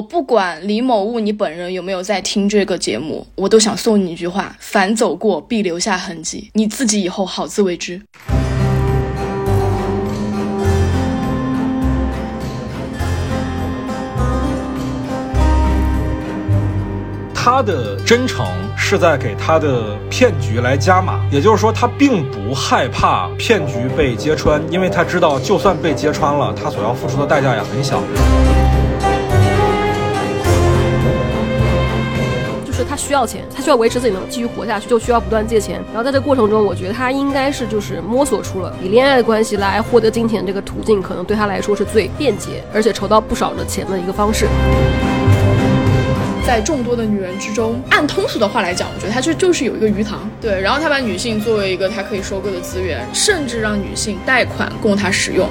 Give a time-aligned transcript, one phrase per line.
[0.00, 6.50] 我不管李某物你本人有没有在听这个节目，我都想送你一句话：凡走过，必留下痕迹。
[6.54, 8.00] 你自己以后好自为之。
[17.34, 28.02] 他的真诚是在给他的骗局来加码，也就是说，他并不害怕骗局被揭穿，因为他知道，就算被揭穿了，他所要付出的代价也很小。
[32.90, 35.80] 他需要钱，他需要维持自己能继续活下去，就需要不断借钱。
[35.94, 44.48] 然后在这过程中，我觉得他应该是就是摸索出了以恋爱的关系来获得金钱这个途径，可能对他来说是最便捷，而且筹到不少的钱的一个方式。
[46.44, 55.48] 在众多的女人之中，按通俗的话来讲，我觉得他就就是有一个鱼塘，对，然后他把女性作为一个他可以收割的资源，甚至让女性贷款供他使用。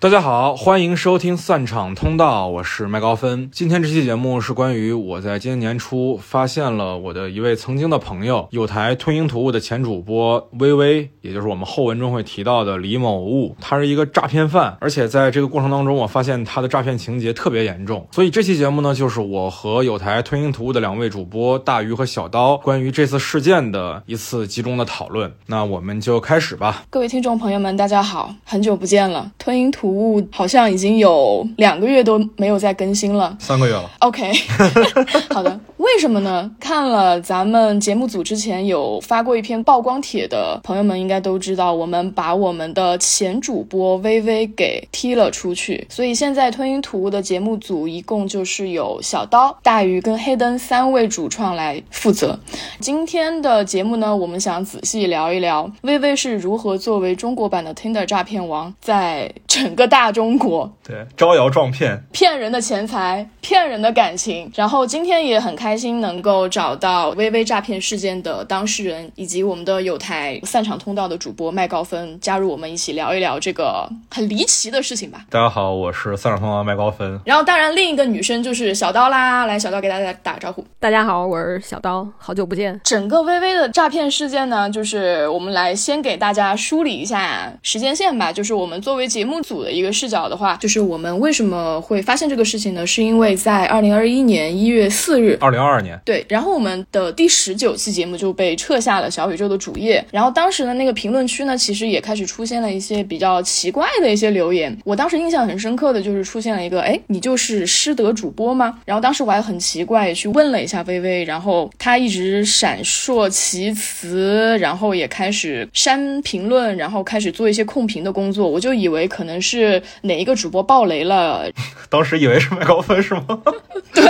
[0.00, 3.50] 大家好，欢迎收听散场通道，我是麦高芬。
[3.52, 18.08] 今天这期节目是关于我在今年年初发现了我的一位曾经的朋友，有台吞鹰吐雾的前主播微微，也就是我们后文中会提到的李某物，他是一个诈骗犯，而且在这个过程当中，我发现他的诈骗情节特别严重。
[18.10, 25.30] 所以这期节目呢，就是我和有台吞鹰吐雾的两位主播大鱼和小刀关于这次事件的一次集中的讨论。
[25.44, 26.84] 那我们就开始吧。
[26.88, 29.89] 各位听众朋友们，大家好，很久不见了，吞鹰吐。
[29.90, 33.90] 物好像已经有两个月都没有再更新了，三个月了。
[34.00, 34.32] OK，
[35.30, 35.60] 好的。
[35.78, 36.50] 为什么呢？
[36.60, 45.86] 看了咱们节目组之前有发过一篇曝光帖的朋友们应该都知道，我们把我们的前主播微微给踢了出去。
[45.88, 52.38] 所以现在吞云吐雾的节目组一共就是有小刀、大鱼跟黑灯三位主创来负责。
[52.78, 64.48] 今天的节目呢，我们想仔细聊一聊微微是如何作为中国版的 Tinder 诈骗王，在整个大中国对招摇撞骗，骗人的钱财，骗人的感情。
[64.54, 65.76] 然后今天也很开。
[65.80, 75.24] 心能够找到微微诈骗事件的当事人，以及我们的有台散场通道的主播麦高芬加入我们一起聊一聊这个很离奇的事情吧。
[75.30, 77.18] 大家好，我是散场通道麦高芬。
[77.24, 80.62] 然后当然另一个女生就是小刀啦，来小刀给大家打个招呼。
[80.78, 82.78] 大家好，我是小刀，好久不见。
[82.84, 88.30] 整个微微的诈骗事件呢，就是我们来先给大家梳理一下时间线吧。
[88.30, 92.84] 就是我们作为节目组的一个视角的话，就是我们为什么会发现这个事情呢？
[92.84, 95.60] 是因为在二零二一年一月四日，二零。
[95.60, 104.74] 二二年，对，然后我们的第十九期节目就被撤下了小宇宙的主页，然后当时的那个评论区呢，其实也开始出现了一些比较奇怪的一些留言。
[104.86, 108.78] 我当时印象很深刻的就是出现了一个，哎，你就是师德主播吗？
[108.86, 121.44] 然后当时我还很奇怪，也去问了一下微微，然后他一直闪烁其词，然后也开始删评论，然后开始做一些控评的工作，我就以为可能是哪一个主播爆雷了，
[121.90, 123.22] 当时以为是麦高芬是吗？
[123.92, 124.04] 对。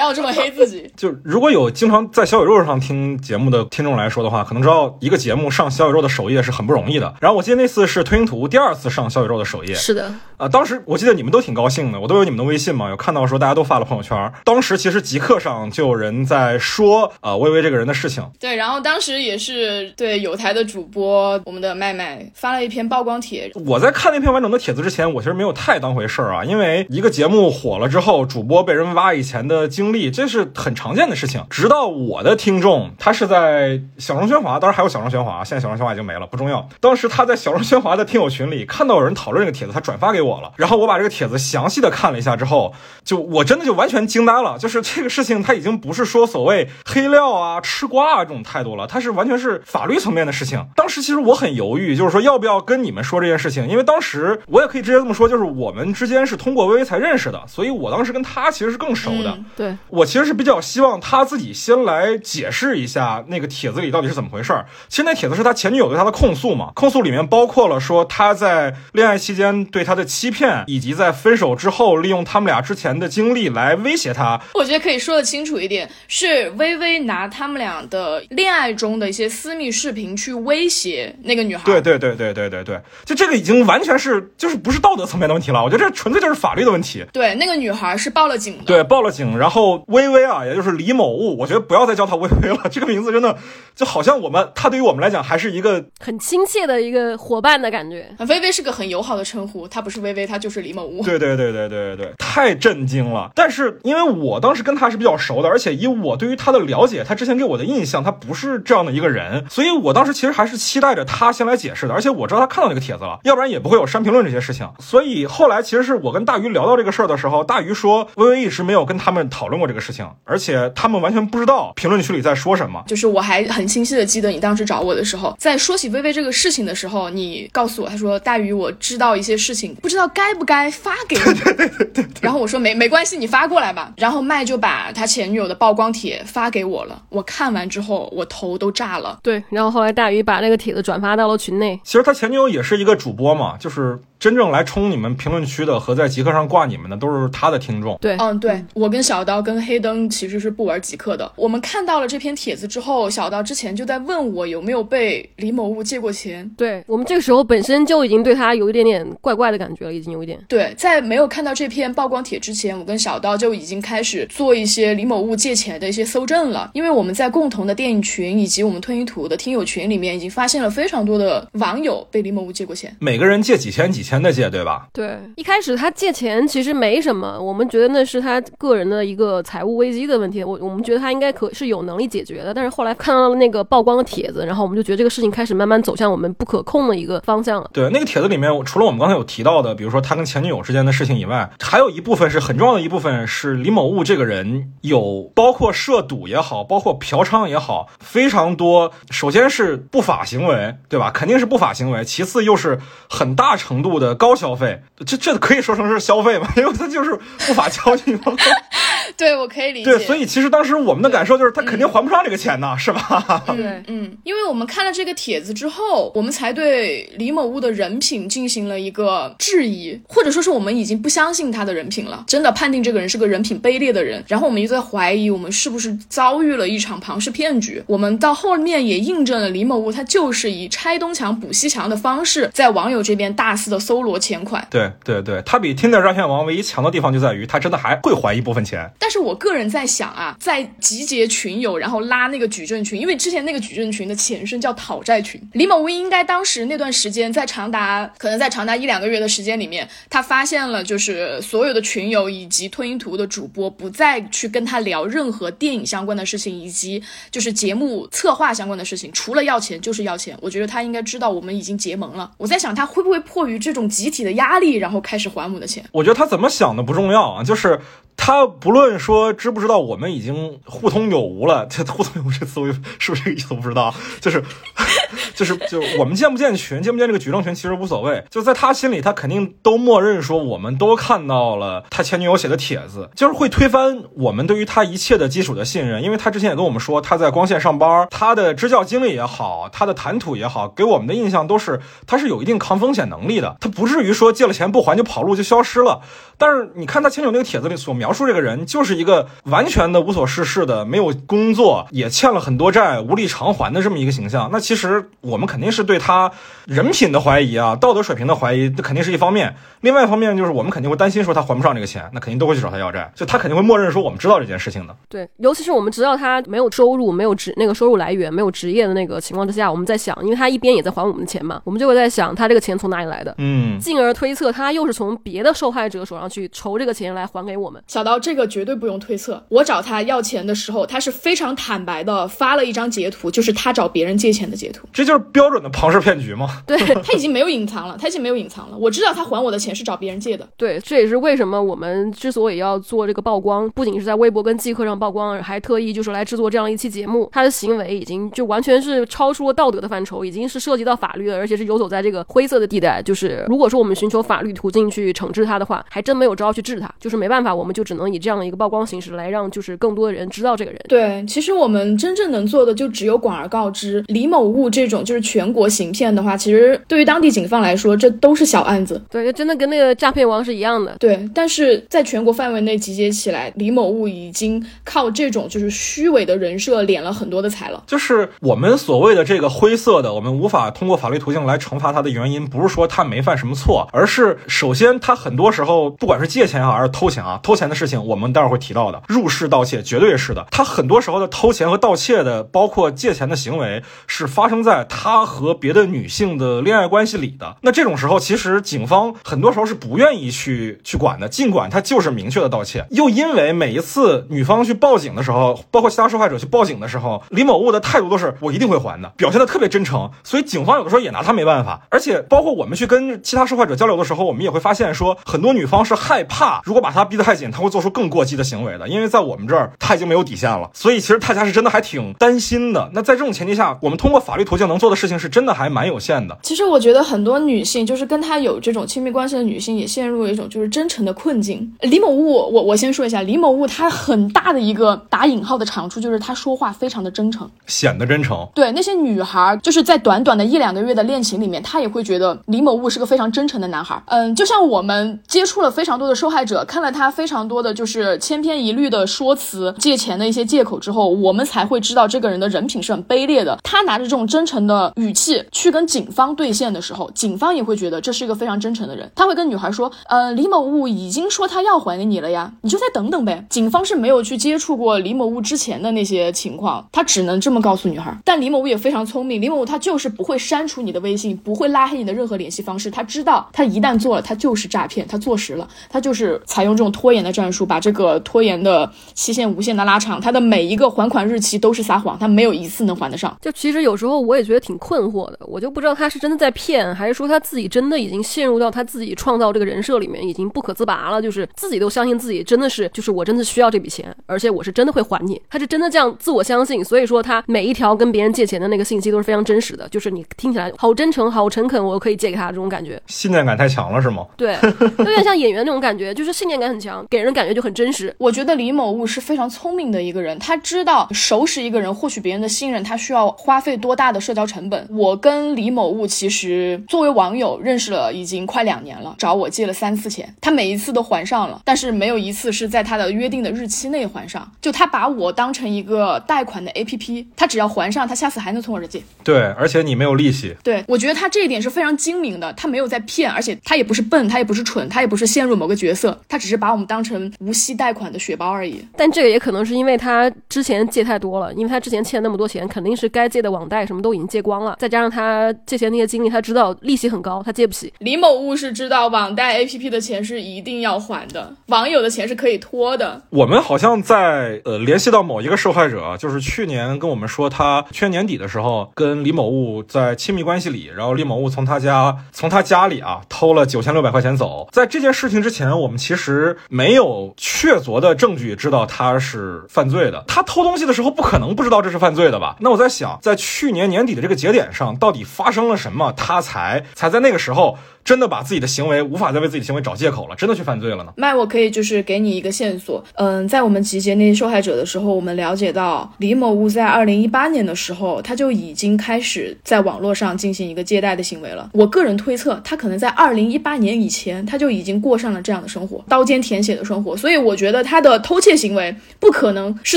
[0.00, 0.90] 不要这么黑自己。
[0.96, 7.14] 就如果有经常在小宇宙上听节目的听众来说的话，可能知道一个节目上小宇宙的首页是很不容易的。
[7.20, 9.74] 然后我记得那次是推音图第二次上小宇宙的首页。
[9.74, 10.10] 是的。
[10.38, 14.32] 啊，当时我记得你们都挺高兴的，我都有你们的微信嘛，有看到说大家都发了朋友圈。
[14.42, 18.24] 当时其实极客上就有人在说啊，微微这个人的事情。
[18.40, 23.52] 对，然后当时也是对有台的主播我们的麦麦发了一篇曝光帖。
[23.66, 31.44] 我在看那篇完整的帖子之前，我其实没有太当回事儿啊，因为一个节目火了之后，主播被人挖以前的经这是很常见的事情。
[31.50, 36.68] 直到我的听众，他是在小众喧哗，当然还有小众喧哗，现在小众喧哗已经没了，不重要。
[36.80, 40.30] 当时他在小众喧哗的听友群里看到有人讨论这个帖子，他转发给我。
[40.40, 42.72] 了，然后我把这个帖子详细的看了一下之后，
[43.04, 44.56] 就我真的就完全惊呆了。
[44.58, 50.64] 就是这个事情，它已经不是说所谓黑料啊、吃瓜啊这种态度了，它是完全是法律层面的事情。
[50.76, 59.36] 当时其实我很犹豫，就是说要不要跟你们说这件事情，因为当时我也可以直接这么说，就是我们之间是通过微微才认识的，所以我当时跟他其实是更熟的。
[59.56, 64.66] 对我其实是比较希望他自己先来解释一下那个帖子里到底是怎么回事儿。
[64.88, 70.04] 其实那帖子是他前女友对他的控诉嘛，控诉里面包括了说他在恋爱期间对他的。
[70.10, 74.40] 欺骗，以及在分手之后利用他们俩之前的经历来威胁他。
[74.54, 81.62] 我觉得可以说的清楚一点，是微微拿他们俩的恋爱中的一些私密视频去威胁那个女孩。
[81.64, 87.06] 对对对对对对对，就这个已经完全是就是不是道德层面的问题了，我觉得这纯粹就是法律的问题。
[87.12, 88.64] 对，那个女孩是报了警的。
[88.64, 93.36] 对，报了警，然后后微微啊，也就是李某物，我觉得不要再叫他微微了，这个名字真的
[93.74, 98.06] 就好像我们他对于我们来讲还是一个很亲切的一个伙伴的感觉。
[98.28, 101.02] 微微是个很友好的称呼，他不是微微，他就是李某物。
[101.04, 103.30] 对对对对对对，太震惊了。
[103.34, 111.94] 但是因为我当时跟他是比较熟的，而且以我对于他的了解，他之前给我的印象，他不是这样的一个人，所以我当时其实还是期待着他先来解释的。
[111.94, 114.68] 而且我知道他看到那个帖子了，要不然也不会有删评论这些事情。
[114.78, 122.82] 所以后来其实是我跟大鱼聊到这个事儿的时候，大鱼说微微一直没有跟他们讨论过这个事情，而且他们完全不知道评论区里在说什么。
[122.88, 131.22] 就是我还很清晰的记得你当时找我的时候，在说起微微这个事情的时候，你告诉我，他说大鱼，我知道一些事情，不知道该不该发给你。
[131.44, 132.06] 对对对对。
[132.22, 133.92] 然后我说没没关系，你发过来吧。
[133.98, 137.02] 然后麦就把他前女友的曝光帖发给我了。
[137.10, 139.18] 我看完之后，我头都炸了。
[139.22, 141.78] 对，然后后来大鱼把那个帖子转发到了群内。
[141.84, 143.98] 其实他前女友也是一个主播嘛，就是。
[144.20, 147.96] 真正来冲你们评论区的和在极客上挂你们的都是他的听众。
[148.02, 151.32] 对，嗯，对我跟小刀跟黑灯其实是不玩极客的。
[151.36, 156.46] 我们看到了这篇帖子之后，小刀之前就在问我有没有被李某物借过钱。
[156.54, 160.38] 对我们这个时候本身就已经对他有一点点怪怪的感觉了，已经有一点。
[160.46, 174.86] 对，在没有看到这篇曝光帖之前，我跟小刀就已经开始做一些李某物借钱的一些搜证了，因为我们在共同的电影群以及我们吞云吐雾的听友群里面，已经发现了非常多的网友被李某物借过钱，每个人借几千几千的借，对吧？
[174.94, 182.54] 对，一开始他借钱其实没什么，我们觉得那是他个人的一个财务危机的问题，我我们觉得他应该可是有能力解决的。
[182.54, 187.68] 但是后来看到了那个曝光的帖子，然后我们就觉得这个事情开始慢慢走向我们不可控的一个方向了。
[187.72, 198.90] 对，那个帖子里面，除了我们刚才有提到的，比如说他跟前女友之间的事情以外，还有一部分是很重要的一部分是李某物这个人有包括涉赌也好，包括嫖娼也好，非常多。
[199.10, 201.10] 首先是不法行为，对吧？
[201.10, 202.04] 肯定是不法行为。
[202.04, 202.78] 其次又是
[203.08, 204.80] 很大程度的高消费。
[205.06, 206.48] 这这可以说成是消费吗？
[206.56, 207.16] 因为他就是
[207.46, 208.34] 不法交易嘛。
[209.16, 209.90] 对，我可以理解。
[209.90, 213.42] 对，所以其实当时我们的感受就是他肯定还不上这个钱呢，是吧？
[213.46, 224.22] 对， 嗯，因为我们看了这个帖子之后，我们才对李某物的人品进行了一个质疑，或者说是我们已经不相信他的人品了，真的判定这个人是个人品卑劣的人。
[224.26, 227.82] 然后我们就在怀疑，我们是不是遭遇了一场庞氏骗局？
[227.86, 234.64] 我们到后面也印证了李某物他就是以拆东墙补西墙的方式，在网友这边大肆的搜罗钱款。
[234.70, 238.88] 对对对，他比 Tinder 诈骗王唯一强的地方就在于，他真的还会还一部分钱。
[239.00, 245.42] 但是我个人在想啊，在集结群友，然后拉那个矩阵群，因为之前那个矩阵群的前身叫讨债群。
[245.54, 257.02] 李某威应该当时那段时间，在长达可能在长达一两个月的时间里面，他发现了就是所有的群友以及吞音图的主播不再去跟他聊任何电影相关的事情，以及
[257.32, 260.38] 就是节目策划相关的事情，除了要钱就是要钱。
[260.40, 262.30] 我觉得他应该知道我们已经结盟了。
[262.36, 264.76] 我在想他会不会迫于这种集体的压力。
[264.76, 265.84] 然后开始还我的钱。
[265.92, 267.78] 我觉得他怎么想的不重要啊，就是
[268.22, 272.66] 他不论说知不知道我们已经互通有无了， 这互通有无这词我
[272.98, 274.42] 是不是这个意思我不知道，就是
[275.34, 294.70] 就是就我们建不建群，建不建这个举证群其实无所谓，就在他心里，他肯定都默认说我们都看到了他前女友写的帖子，就是会推翻我们对于他一切的基础的信任，因为他之前也跟我们说他在光线上班，他的支教经历也好，他的谈吐也好，给我们的印象都是他是有一定抗风险能力的，他不至于说借了钱。
[294.70, 296.00] 不还就跑路就消失了，
[296.40, 304.48] 但是你看他前女友那个帖子里所描述这个人，就是一个完全的无所事事的，没有工作，也欠了很多债，无力偿还的这么一个形象。
[304.50, 306.32] 那其实我们肯定是对他
[306.64, 309.54] 人品的怀疑啊，道德水平的怀疑，这肯定是一方面。
[309.82, 314.96] 另外一方面就是我们肯定会担心说他还不上这个钱，那肯定都会去找他要债，就他肯定会默认说我们知道这件事情的。
[315.10, 324.50] 对，尤其是我们知道他没有收入，没有职那个收入来源，没有职业的那个情况之下，我们在想，因为他一边也在还我们的钱嘛，我们就会在想他这个钱从哪里来的，嗯，进而推测。
[324.50, 327.82] 他又是从别的受害者手上去筹这个钱来还给我们。
[327.88, 329.42] 小刀，这个绝对不用推测。
[329.48, 334.86] 我找他要钱的时候，他是非常坦白的发了一张截图，就是他找别人借钱的截图。
[334.92, 336.48] 这就是标准的庞氏骗局吗？
[336.66, 338.76] 对他已经没有隐藏了，他已经没有隐藏了。
[338.78, 340.46] 我知道他还我的钱是找别人借的。
[340.56, 347.28] 对，这也是为什么我们之所以要做这个曝光，不仅是在微博跟即刻上曝光，还特意就是来制作这样一期节目。
[347.32, 353.02] 他的行为已经就完全是超出了道德的范畴，已经是涉及到法律了，而且是游走在这个灰色的地带。
[353.02, 355.30] 就是如果说我们寻求法律途径去惩。
[355.30, 360.78] 治他的话，还真没有招去治他，就是没办法，我们就只能以这样的一个曝光形式来让就是更多的人知道这个人。
[360.86, 364.04] 对，其实我们真正能做的就只有广而告之。
[364.08, 369.00] 李某物这种就是全国行骗的话，其实对于当地警方来说，这都是小案子。
[369.08, 370.94] 对，真的跟那个诈骗王是一样的。
[370.98, 377.82] 对，但是在全国范围内集结起来，李某物已经靠这种就是虚伪的人设敛了很多的财了。
[377.86, 385.20] 就是我们所谓的这个灰色的，我们无法通过法律途径来惩罚他的原因，不是说他没犯什么错，而是首先他。
[385.20, 390.44] 很多时候，不不管是借钱啊还是偷钱啊，偷钱的事情我们待会儿会提到的，入室盗窃绝对是的。
[390.50, 397.58] 他很多时候的偷钱和盗窃的，包括借钱的行为，是发生在他和别的女性的恋爱关系里的。
[397.60, 402.84] 那这种时候，其实警方很多时候是不愿意去去管的，尽管他就是明确的盗窃。
[402.90, 411.82] 又因为每一次女方去报警的时候，包括其他受害者去报警的时候，李某物的态度都是我一定会还的，表现的特别真诚，所以警方有的时候也拿他没办法。
[411.88, 420.70] 而且包括我们去跟其他受害者交流的时候，我们也会发现说，很多女方是 害怕，如果把他逼得太紧，他会做出更过激的行为的，因为在我们这儿他已经没有底线了。
[420.72, 422.90] 所以其实大家是真的还挺担心的。
[422.94, 426.36] 那在这种前提下，我们通过法律途径能做的事情是真的还蛮有限的。
[426.42, 431.70] 其实我觉得很多女性，就是跟他有这种亲密关系的女性，也陷入了一种就是真诚的困境。
[431.82, 438.48] 李某物，我我先说一下，李某物他很大的一个打引号的长处就是他说话非常的真诚，显得真诚。
[438.54, 444.00] 对那些女孩，就是在短短的一两个月的恋情里面，她也会觉得李某物是个非常真诚的男孩。
[444.06, 453.58] 嗯，就像我们接触了非非常多的受害者，看了他非常多的就是千篇一律的说辞、借钱的一些借口之后，我们才会知道这个人的人品是很卑劣的。
[453.64, 459.10] 他拿着这种真诚的语气去跟警方对线的时候，警方也会觉得这是一个非常真诚的人。
[459.14, 468.14] 他会跟女孩说：“呃，李某物已经说他要还给你了呀，你就再等等呗。”警方是没有去接触过李某物之前的那些情况，他只能这么告诉女孩。
[468.22, 472.90] 但李某物也非常聪明，李某物他就是不会删除你的微信，不会拉黑你的任何联系方式。
[472.90, 483.36] 他知道，他一旦做了，他就是诈骗，他坐实了，他就是采用这种拖延的战术，把这个拖延的期限无限的拉长，他的每一个还款日期都是撒谎，他没有一次能还得上。
[483.40, 504.26] 就其实有时候我也觉得挺困惑的，我就不知道他是真的在骗，还是说他自己真的已经陷入到他自己创造这个人设里面，已经不可自拔了，就是自己都相信自己真的是，就是我真的需要这笔钱，而且我是真的会还你，他是真的这样自我相信，所以说他每一条跟别人借钱的那个信息都是非常真实的，就是你听起来好真诚、好诚恳，我可以借给他这种感觉，信念感太强了是吗？
[504.36, 504.56] 对，
[504.98, 508.14] 有点像演员那种感觉，就是信念感很强，给人感觉就很真实。
[508.18, 514.86] 我觉得李某物是非常聪明的一个人，他知道熟识一个人获取别人的信任，他需要花费多大的社交成本。
[514.90, 524.50] 我跟李某物其实作为网友认识了已经快两年了，找我借了三次钱，他每一次都还上了，但是没有一次是在他的约定的日期内还上。
[524.60, 529.02] 就他把我当成一个贷款的 APP，他只要还上，他下次还能从我这借。
[529.22, 530.54] 对，而且你没有利息。
[530.62, 538.84] 对，我觉得他这一点是非常精明的，他没有在骗，而且他也不是笨，他也不是蠢，他也不是陷入某个角色，他只是把我们当成无息贷款的血包而已。
[538.96, 547.92] 但这个也可能是因为他之前借太多了，因为他之前欠那么多钱，肯定是该借的网贷什么都已经借光了，再加上他借钱那些经历，他知道利息很高，他借不起。
[547.98, 553.22] 李某物是知道网贷 APP 的钱是一定要还的，网友的钱是可以拖的。
[553.30, 564.68] 我们好像在呃联系到某一个受害者，就是去年跟我们说他去年年底的时候跟李某物在亲密关系里，然后李某物从他家从他家里啊偷了九千六百块钱走。
[564.72, 570.24] 在这件事情之前，我们其实没有确凿的证据知道他是犯罪的。
[570.26, 572.56] 他偷东西的时候不可能不知道这是犯罪的吧？
[572.60, 577.78] 那我在想，在去年年底的这个节点上，到底发生了什么，他才才在那个时候。
[578.10, 581.12] 真的把自己的行为无法再为自己的行为找借口了，真的去犯罪了呢？
[581.14, 591.70] 麦，我可以就是给你一个线索，嗯，在我们集结那些受害者的时候，我们了解到李某物在二零一八年的时候，他就已经开始在网络上进行一个借贷的行为了。
[591.72, 597.16] 我个人推测，他可能在二零一八年以前，他就已经过上了这样的生活，刀尖舔血的生活。
[597.16, 599.96] 所以我觉得他的偷窃行为不可能是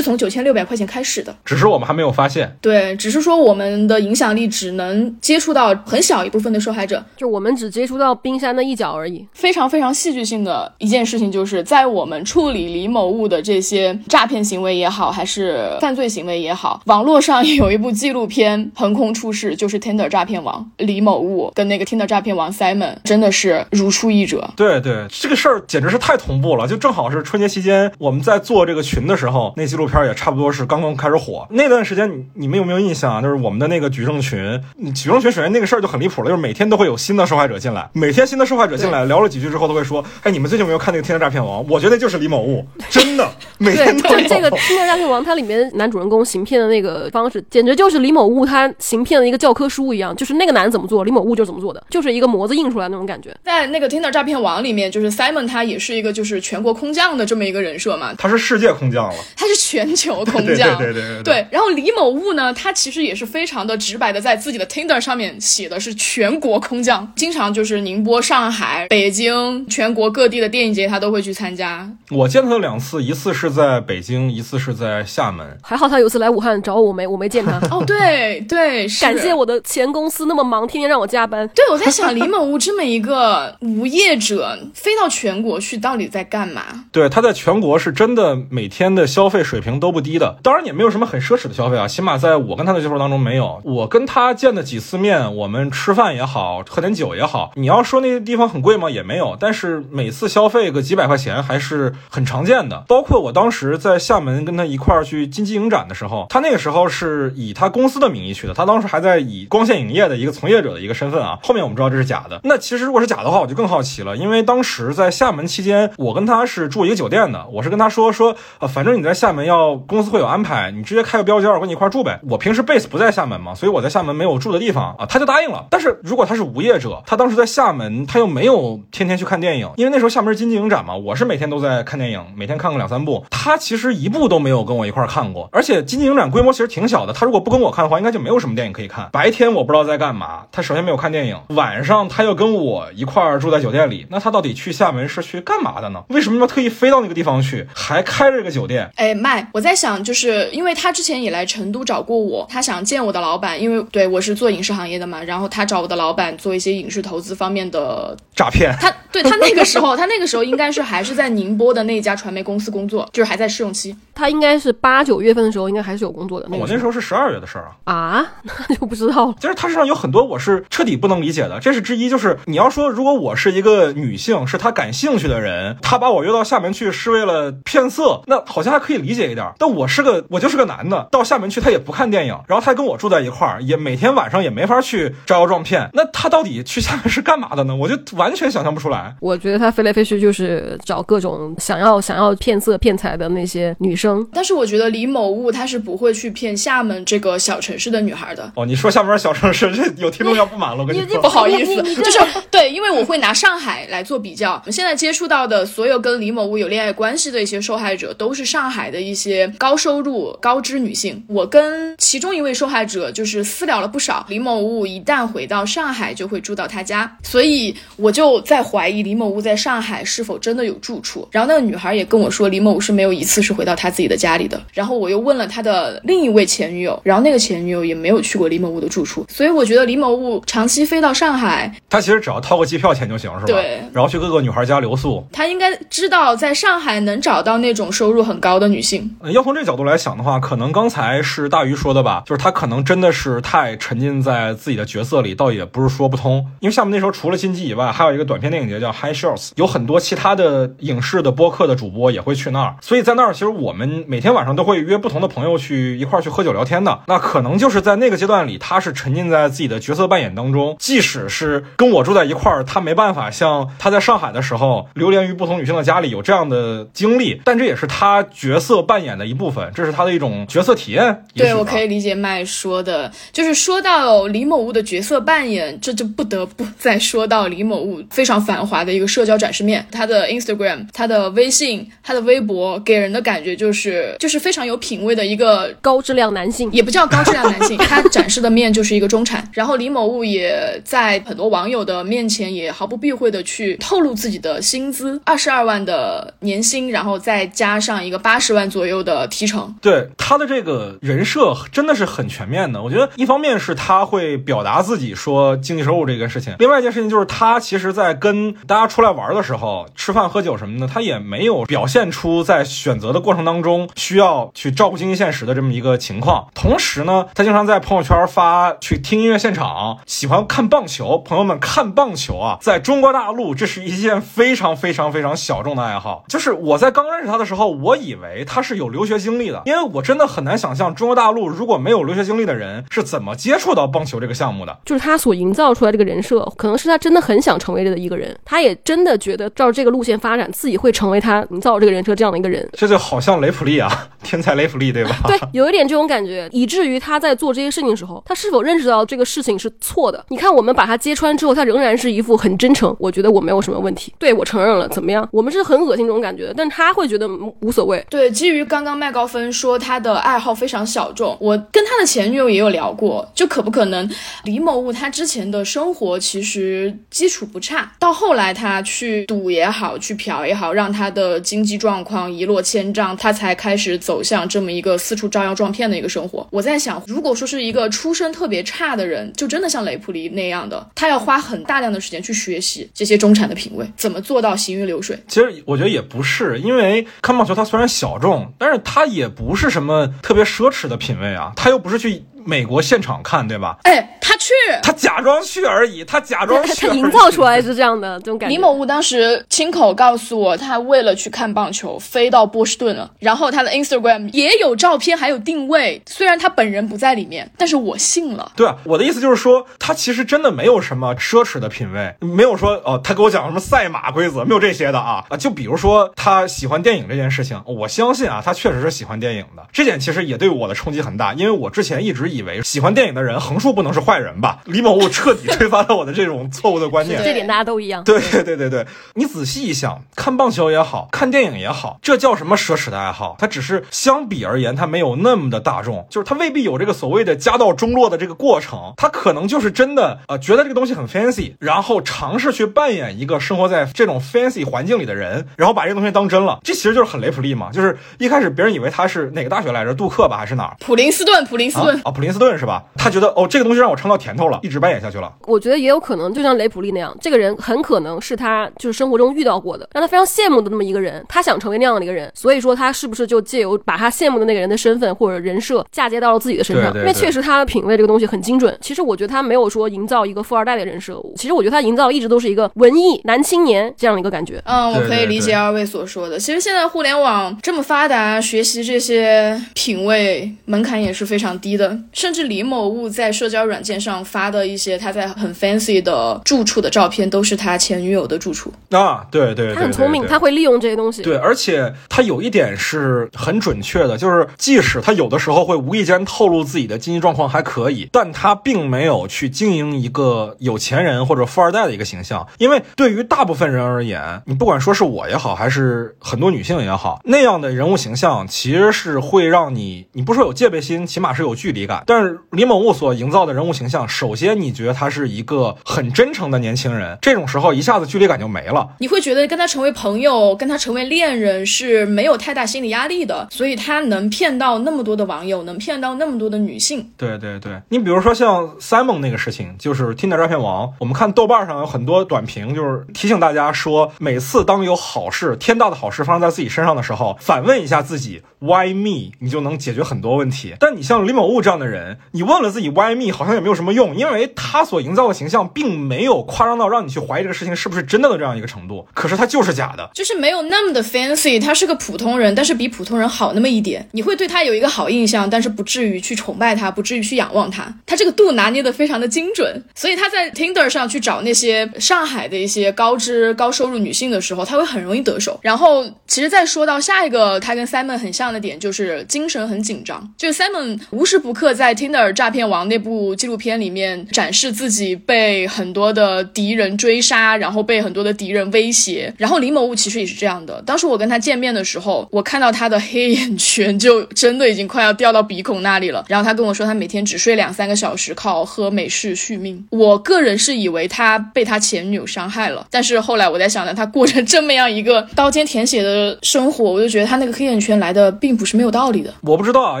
[0.00, 2.56] 从九千六百块钱开始的，只是我们还没有发现。
[2.60, 9.24] 对，只是说我们的影响力只能接触到很小一部分的受害者，就我们只接触到冰山的一角而已。
[9.32, 24.50] 非常非常戏剧性的一件事情，就是在我们处理李某物的这些诈骗行为也好，还是犯罪行为也好，网络上有一部纪录片横空出世，就是 Tinder 诈骗王李某物跟那个 Tinder 诈骗王 Simon，真的是如出一辙。
[24.56, 31.46] 对对，这个事儿简直是太同步了，就正好是春节期间我们在做这个群的时候，那纪录片也差不多是刚刚开始火。
[31.50, 33.20] 那段时间你你们有没有印象啊？
[33.22, 34.60] 就是我们的那个举证群，
[34.94, 41.62] 举证群首先那个事儿就很离谱了，就是每天都会有新的受害者进来，每天新的受害者进来聊了几句之后都会说，哎，你们最近有没有看那个《天天诈骗王》？
[41.68, 44.20] 我觉得就是李某物， 真的每对，天都有。
[44.20, 53.34] 就这个《天天诈骗王》，它里面男主人公行骗的那个方式，简直就是李某物他行骗的一个教科书一样，就是那个男怎么做，李某物就怎么做的，就是一个模子印出来那种感觉。
[53.44, 60.76] 在那个 Tinder 诈骗王里面，就是 Simon 他也是一个就是全国空降的这么一个人设嘛，他是世界空降了，他是全球空对降。
[60.78, 71.90] 对对对对对，然后李某物呢，他其实也是非常的直白的，在自己的 Tinder 上面写的是全国空降，经常就是就是宁波、上海、北京，全国各地的电影节他都会去参加。
[72.12, 75.44] 我见他两次，一次是在北京，一次是在厦门。
[75.60, 77.58] 还好他有次来武汉找我，我没我没见他。
[77.72, 81.48] 哦，对对，是感谢我的前公司那么忙，天天让我加班。
[81.48, 86.62] 对，我在想李某屋这么一个无业者，飞到全国去，到底在干嘛？
[86.92, 93.60] 对，他在全国是真的每天的消费水平都不低的，当然也没有什么很奢侈的消费啊，起码在我跟他的接触当中没有。
[93.64, 98.90] 我跟他见的几次面，我们吃饭也好，喝点酒也好，你你要说那些地方很贵吗？
[98.90, 102.84] 也没有，但是每次消费个几百块钱还是很常见的。
[102.86, 111.38] 包括我当时在厦门跟他一块儿去金鸡影展的时候，他那个时候是以他公司的名义去的，他当时还在以光线影业的一个从业者的一个身份啊。
[111.42, 112.38] 后面我们知道这是假的。
[112.44, 122.20] 那其实如果是假的话，我就更好奇了，因为当时在厦门期间，我跟他是住一个酒店的，我是跟他说说，呃，反正你在厦门要公司会有安排，你直接开个标间，我跟你一块儿住呗。
[122.28, 125.64] 我平时 base 不在厦门嘛，所以我在厦门没有住的地方啊，他就答应了。
[125.70, 133.24] 但是如果他是无业者，他当时在 厦门，他又没有天天去看电影，因为那时候厦门是金鸡影展嘛，我是每天都在看电影，每天看个两三部。
[133.30, 139.08] 他其实一部都没有跟我一块看过，而且金鸡影展规模其实挺小的，他如果不跟我看的话，应该就没有什么电影可以看。
[139.12, 146.02] 白天我不知道在干嘛，他首先没有看电影，晚上他又跟我一块儿住在酒店里，那他到底去厦门是去干嘛的呢？
[146.08, 148.90] 为什么要特意飞到那个地方去，还开着这个酒店？
[148.96, 158.74] 哎，麦，我在想，就是因为他之前也来成都找过我，他想见我的老板，因为对我是做影视行业的嘛，然后他找我的老板做一些影视投资方面的诈骗。
[158.80, 163.96] 他对他那个时候，他那个时候应该是还是在宁波的那家传媒公司工作，就是还在试用期。
[164.14, 166.46] 他应该是八九月份的时候，应该还是有工作的。
[166.50, 167.94] 我那时候是十二月的事儿啊。
[167.94, 168.26] 啊，
[168.68, 169.34] 那就不知道了。
[169.40, 172.08] 就是他身上有很多我是彻底不能理解的，这是之一。
[172.08, 179.52] 就是你要说，如果我是一个女性，是他感兴趣的人，他把我约到厦门去是为了骗色，那好像还可以理解一点。
[179.58, 185.90] 但我是个，我就是个男的，到厦门去他也不看电影，然后他还跟我住在一块儿，也每天晚上也没法去招摇撞骗。
[185.92, 187.74] 那他到底去厦门是干嘛的呢？
[187.74, 189.14] 我就完全想象不出来。
[189.20, 194.26] 我觉得他飞来飞去就是找各种想要想要骗色骗财的那些女生。
[194.32, 198.52] 但是我觉得李某物他是不会去骗厦门这个小城市的女孩的。
[198.56, 200.82] 哦，你说厦门小城市，这有听众要不满了。
[200.82, 202.18] 我跟你说，不好意思，就是
[202.50, 204.52] 对，因为我会拿上海来做比较。
[204.54, 211.22] 我们现在接触到的所有跟李某物有恋爱关系的一些受害者，都是上海的一些高收入、高知女性。
[211.28, 214.24] 我跟其中一位受害者就是私聊了不少。
[214.28, 221.26] 李某物一旦回到上海，就会住到他家，所以我就在怀疑李某物在上海是否真的有住处。
[221.32, 224.60] 然后那个女孩也跟我说，李某物是没有一次是回到他自己的家里的。
[224.72, 229.26] 然后我又问了他的另一位前女友，然后那个前女友也没有去过李某物的住处。
[229.28, 233.46] 所以我觉得李某物长期飞到上海，他其实只要掏个机票钱就行，是吧？
[233.46, 233.80] 对。
[233.92, 239.16] 然后去各个女孩家留宿，他应该知道在上海能找到那种收入很高的女性。
[239.32, 246.44] 要从这个角度来想的话，可能刚才是大鱼说的吧，就是他可能真的是太沉浸在自己的角色里，倒也不是说不通。
[246.60, 252.76] 因为下面那时候除了金鸡以外，还有一个短片电影节叫 High Shots，有很多其他的影视的播客的主播也会去那儿。
[252.82, 257.00] 所以在那儿，其实我们每天晚上都会约不同的朋友去一块儿去喝酒聊天的。
[257.06, 271.24] 那可能就是在那个阶段里，他是沉浸在自己的角色扮演当中，即使是跟我住在一块儿，他没办法像他在上海的时候流连于不同女性的家里有这样的经历，但这也是他角色扮演的一部分，这是他的一种角色体验。
[271.34, 289.50] 对，我可以理解麦说的，就是说到李某物的角色扮演，这就不得不再说到李某物非常繁华的一个社交展示面，他的 Instagram、他的微信、他的微博，给人的感觉就是就是非常有品位的一个高质量男性，也不叫高质量男性， 他展示的面就是一个中产。
[289.52, 299.74] 然后李某物也在很多网友的面前也毫不避讳的去透露自己的薪资，二十二万的年薪，然后再加上一个八十万左右的提成。
[299.82, 302.80] 对他的这个人设真的是很全面的。
[302.80, 316.48] 我觉得一方面是他会表达自己说经济收入这个事情，另外一件事情就是他其实在跟大家出来玩的时候，吃饭喝酒什么的，他也没有表现出在选择的过程当中需要去照顾经济现实的这么一个情况。
[316.54, 321.18] 同时呢，他经常在朋友圈发去听音乐现场，喜欢看棒球。
[321.18, 326.24] 朋友们看棒球啊，在中国大陆这是一件非常非常非常小众的爱好。
[326.28, 334.76] 就是我在刚认识他的时候，我以为他是有留学经历的，因为我真的很难想象中国大陆如果没有留学经历的人是怎么接触到棒球这个项目的。
[334.84, 342.68] 就是他所营造出来这个人设，可能是他真的很想成为的一个人，他也真的觉得照这个路线发展，自己会成为他营造这个人设这样的一个人。
[342.72, 345.16] 这就好像雷普利啊，天才雷普利，对吧？
[345.26, 350.24] 对，有一点这种感觉，以至于他在做这些事情的时候，他是否认识到这个事情是错的？
[350.28, 355.28] 你看，我们把他揭穿之后，他仍然是一副很真诚，我觉得我没有什么问题，对我承认了，怎么样？
[355.32, 357.28] 我们是很恶心这种感觉的，但他会觉得
[357.60, 358.04] 无所谓。
[358.08, 364.08] 对，基于刚刚麦高芬说他的爱好非常小众，我跟他的前女友也有聊过，就可不可能
[364.44, 376.46] 李某物他之前的生活其实其实基础不差，到后来他去赌也好，去嫖也好，让他的经济状况一落千丈，他才开始走向这么一个四处招摇撞骗的一个生活。
[376.50, 385.18] 我在想，如果说是一个出身特别差的人，就真的像雷普利那样的，他要花很大量的时间去学习这些中产的品味，怎么做到行云流水？
[385.28, 392.24] 其实我觉得也不是，因为看棒球它虽然小众，但是它也不是什么特别奢侈的品味啊，他又不是去。
[392.44, 393.78] 美国现场看，对吧？
[393.84, 394.52] 哎，他去，
[394.82, 398.54] 他假装去而已，他假装去，他营造出来是这样的这种感觉。
[398.54, 403.10] 李某物当时亲口告诉我，他为了去看棒球，飞到波士顿了。
[403.18, 406.02] 然后他的 Instagram 也有照片，还有定位。
[406.06, 408.52] 虽然他本人不在里面，但是我信了。
[408.56, 415.36] 对啊，我的意思就是说，他其实真的没有什么奢侈的品味，没有说哦，他给我讲什么赛马规则，没有这些的啊啊。
[415.36, 419.66] 就比如说他喜欢电影这件事情，我相信啊，他确实是喜欢电影的。
[419.72, 423.14] 这点其实也对我的冲击很大，因为我之前一直以为喜欢电影。
[423.14, 424.58] 的人横竖不能是坏人吧？
[424.64, 427.22] 李某物彻底推翻了我的这种错误的观念。
[427.22, 428.02] 这点大家都一样。
[428.02, 433.36] 对对对对对，你仔细一想，看棒球也好看电影也好，这叫什么奢侈的爱好？
[433.38, 438.94] 它只是相比而言，它没有那么的大众，就是它未必有这个所谓的家道中落的这个过程。
[438.96, 446.58] 它可能就是真的呃，觉得这个东西很 fancy，然后尝试去扮演一个生活在这种 fancy 环境里的人，然后把这个东西当真了。
[446.64, 447.70] 这其实就是很雷普利嘛。
[447.70, 449.94] 就是一开始别人以为他是哪个大学来着？
[449.94, 450.76] 杜克吧，还是哪儿？
[450.80, 452.82] 普林斯顿，普林斯顿啊，普林斯顿是吧？
[452.96, 455.30] 他觉得哦，这个东西让我尝到甜头了，一直扮演下去了。
[455.46, 461.22] 我觉得也有可能，就像雷普利那样，这个人很可能是他就是生活中遇到过的，让他非常羡慕的那么一个人。
[461.28, 466.94] 他想成为那样的一个人，所以说他是不是就借由把他羡慕的那个人的身份或者人设嫁接到了自己的身上？
[466.94, 468.74] 因为确实他的品味这个东西很精准。
[468.80, 474.62] 其实我觉得他没有说营造一个富二代的人设，其实我觉得他营造一直都是一个文艺男青年这样的一个感觉。
[474.64, 476.38] 嗯，我可以理解二位所说的。
[476.38, 483.84] 其实现在互联网这么发达，学习这些品味门槛也是非常低的，甚至李某物在社交软。
[483.84, 489.26] 件上发的一些他在很 fancy 的住处的照片，都是他前女友的住处啊。
[489.30, 491.20] 对对，他很聪明，他会利用这些东西。
[491.20, 502.48] 对，而且他有一点是很准确的，就是即使他有的时候会无意间透露自己的经济状况还可以，但他并没有去经营一个有钱人或者富二代的一个形象。
[502.56, 512.02] 因为对于大部分人而言，你不管说是我也好，还是很多女性也好，那样的人物形象其实是会让你，你不说有戒备心，起码是有距离感。
[512.06, 513.64] 但是李某物所营造的人。
[513.64, 518.86] 物形象，首先你觉得他是一个很真诚的年轻人，这种时候一下子距离感就没了。
[518.98, 527.10] 你会觉得跟他成为朋友，跟他成为恋人是没有太大心理压力的，所以他能骗到那么多的网友，能骗到那么多的女性。
[527.16, 539.32] 对对对，你比如说像 Simon 那个事情，就是 Tinder 诈骗王，我们看豆瓣上有很多短评，就是提醒大家说，每次当有好事、天大的好事发生在自己身上的时候，反问一下自己 Why me？
[539.38, 540.74] 你就能解决很多问题。
[540.78, 543.32] 但你像李某物这样的人，你问了自己 Why me？
[543.32, 543.54] 好像。
[543.54, 549.06] 也没有什么用，因为他所营造的形象并没有夸张到让你去怀疑这个事情是不是真的的这样一个程度。
[549.14, 551.62] 可是他就是假的，就是没有那么的 fancy。
[551.62, 557.84] 他是个普通人，但是比普通人好那么一点，你会对他有一个好印象，但是不至于去崇拜他，不至于去仰望他。
[558.04, 565.60] 他这个度拿捏的非常的精准，所以他在 Tinder 上去找那些上海的一些高知高收入女性的时候，他会很容易得手。
[565.62, 573.34] 然后，其实再说到下一个，他跟 Simon 很像的点就是精神很紧张，就是 Simon 无时不刻在 Tinder 诈骗王那部。
[573.34, 579.32] 纪录片里面展示自己被很多的敌人追杀，然后被很多的敌人威胁。
[579.36, 580.82] 然后李某物其实也是这样的。
[580.86, 586.24] 当时我跟他见面的时候，我看到他的黑眼圈就真的已经快要掉到鼻孔那里了。
[586.28, 589.84] 然后他跟我说，他每天只睡两三个小时，靠喝美式续命。
[589.90, 599.34] 我个人是以为他被他前女友伤害了，但是后来我在想着他过着这么样一个刀尖舔血的生活，我就觉得他那个黑眼圈来的并不是没有道理的。
[599.42, 600.00] 我不知道啊，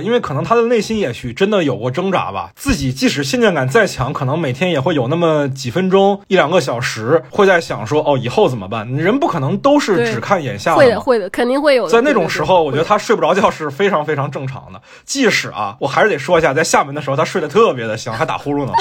[0.00, 3.24] 因为可能他的内心也许真的有过挣扎吧，自己即使。
[3.24, 10.76] 信念感再强，可能每天也会有那么几分钟、一两个小时，会在想说：“哦，以后怎么办？”人不可能都是只看眼下的。
[10.76, 11.88] 会的，会的，肯定会有。
[11.88, 14.80] 在那种时候，我觉得他睡不着觉是非常非常正常的。
[15.04, 18.72] 即使啊，我还是得说一下，在厦门的时候，他睡得特别的香，还打呼噜呢。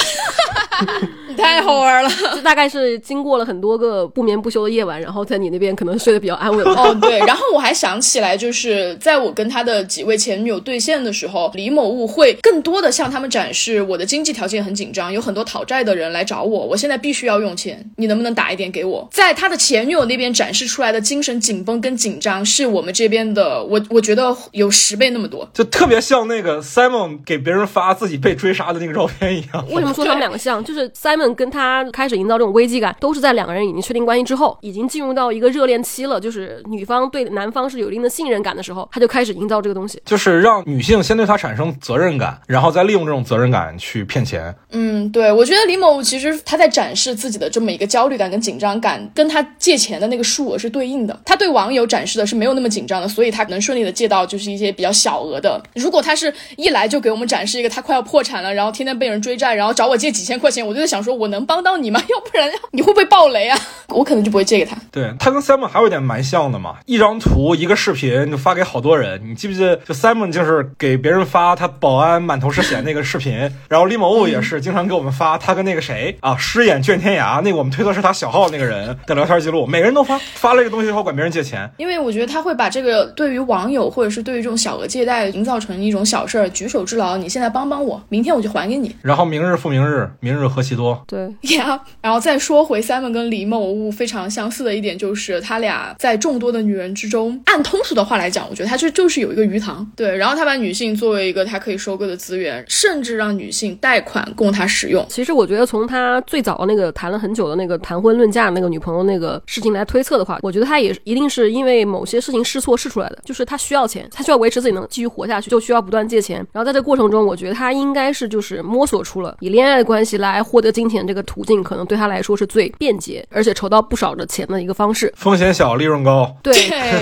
[1.38, 2.10] 太好玩了。
[2.36, 6.64] 就大概是经过了很多个不眠不休的夜晚，然后在你那边可能睡得比较安稳。
[6.66, 19.08] 哦，对，然后我还想起来，就是在我跟他的几位前女友对线的时候，李某物会更多的向他们展示我的经济条件很紧张，有很多讨债的人来找我，我现在必须要用钱，你能不能打一点给我？
[19.12, 25.48] 在他的前女友那边展示出来的精神紧绷跟紧张，是我们这边的，我我觉得有十倍那么多。
[25.54, 29.66] 就特别像那个 Simon 给别人发自己被追杀的那个照片一样。
[29.70, 30.64] 为什么说他们两个像？
[30.64, 40.02] 就是 Simon 跟他开始营造这种危机感，都是在两个人已经确定关系之后，已经进入到一个热恋期了，就是女方对男方是有一定的信任感的时候，他就开始营造这个东西。
[40.06, 44.54] 就是让女性先对他产生责任感，然后再利用这种责任感去骗钱。
[44.72, 51.20] 嗯，对，我觉得李某其实他在展示自己的这么一个焦虑感跟紧张感，跟他借钱的那个数额是对应的。
[51.26, 55.62] 他对网友展示的是没有那么紧张的，所以他能顺利的借到就是一些比较小额的。
[55.76, 62.00] 如果他是一来就给我们展示一个他快要破产了，然后天天被人追债，然后找我借几千块钱，我就在想说，我能帮到你吗？
[62.08, 63.58] 要不然你会不会爆雷啊？
[63.90, 64.76] 我可能就不会借给他。
[64.92, 69.22] 对他跟 Simon 还有一点蛮像的嘛，一张图一个视频就发给好多人。
[69.24, 73.38] 你记不记得，就 Simon 就是给别人发他保安满头是血那个视频，
[73.68, 88.96] 然后李某物也是经常给我们发他跟那个谁啊狮眼卷天涯那个我们推测是他小号那个人的聊天记录，每个人都发发了这个东西之后管别人借钱，因为我觉得他会把这个对于网友或者是对于这种小额借贷营造成一种小事儿，举手之劳，你现在帮帮我，明天我就还给你。
[89.02, 91.02] 然后明日复明日，明日何其多。
[91.08, 99.86] 对， 呀，然后再说回 Simon 跟李某物非常相似的一点，就是他俩在众多的女人之中，按通俗的话来讲，我觉得他就就是有一个鱼塘。
[99.96, 105.06] 对，然后他把女性作为一个他可以收割的资源，甚至让女性贷款供他使用。
[105.10, 116.38] 其实我觉得从他最早那个谈了很久的那个谈婚论嫁那个女朋友那个事情来推测的话，我觉得他也一定是因为某些事情试错试出来的，就是他需要钱，他需要维持自己能继续活下去，就需要不断借钱。
[116.52, 125.14] 然后在这个过程中，我觉得他应该是就是摸索出了以恋爱的关系来获得金钱这个途径，可能对他来说是最便捷，而且筹到不少的钱的一个方式。
[125.18, 126.36] 风险小，利润高。
[126.42, 126.54] 对。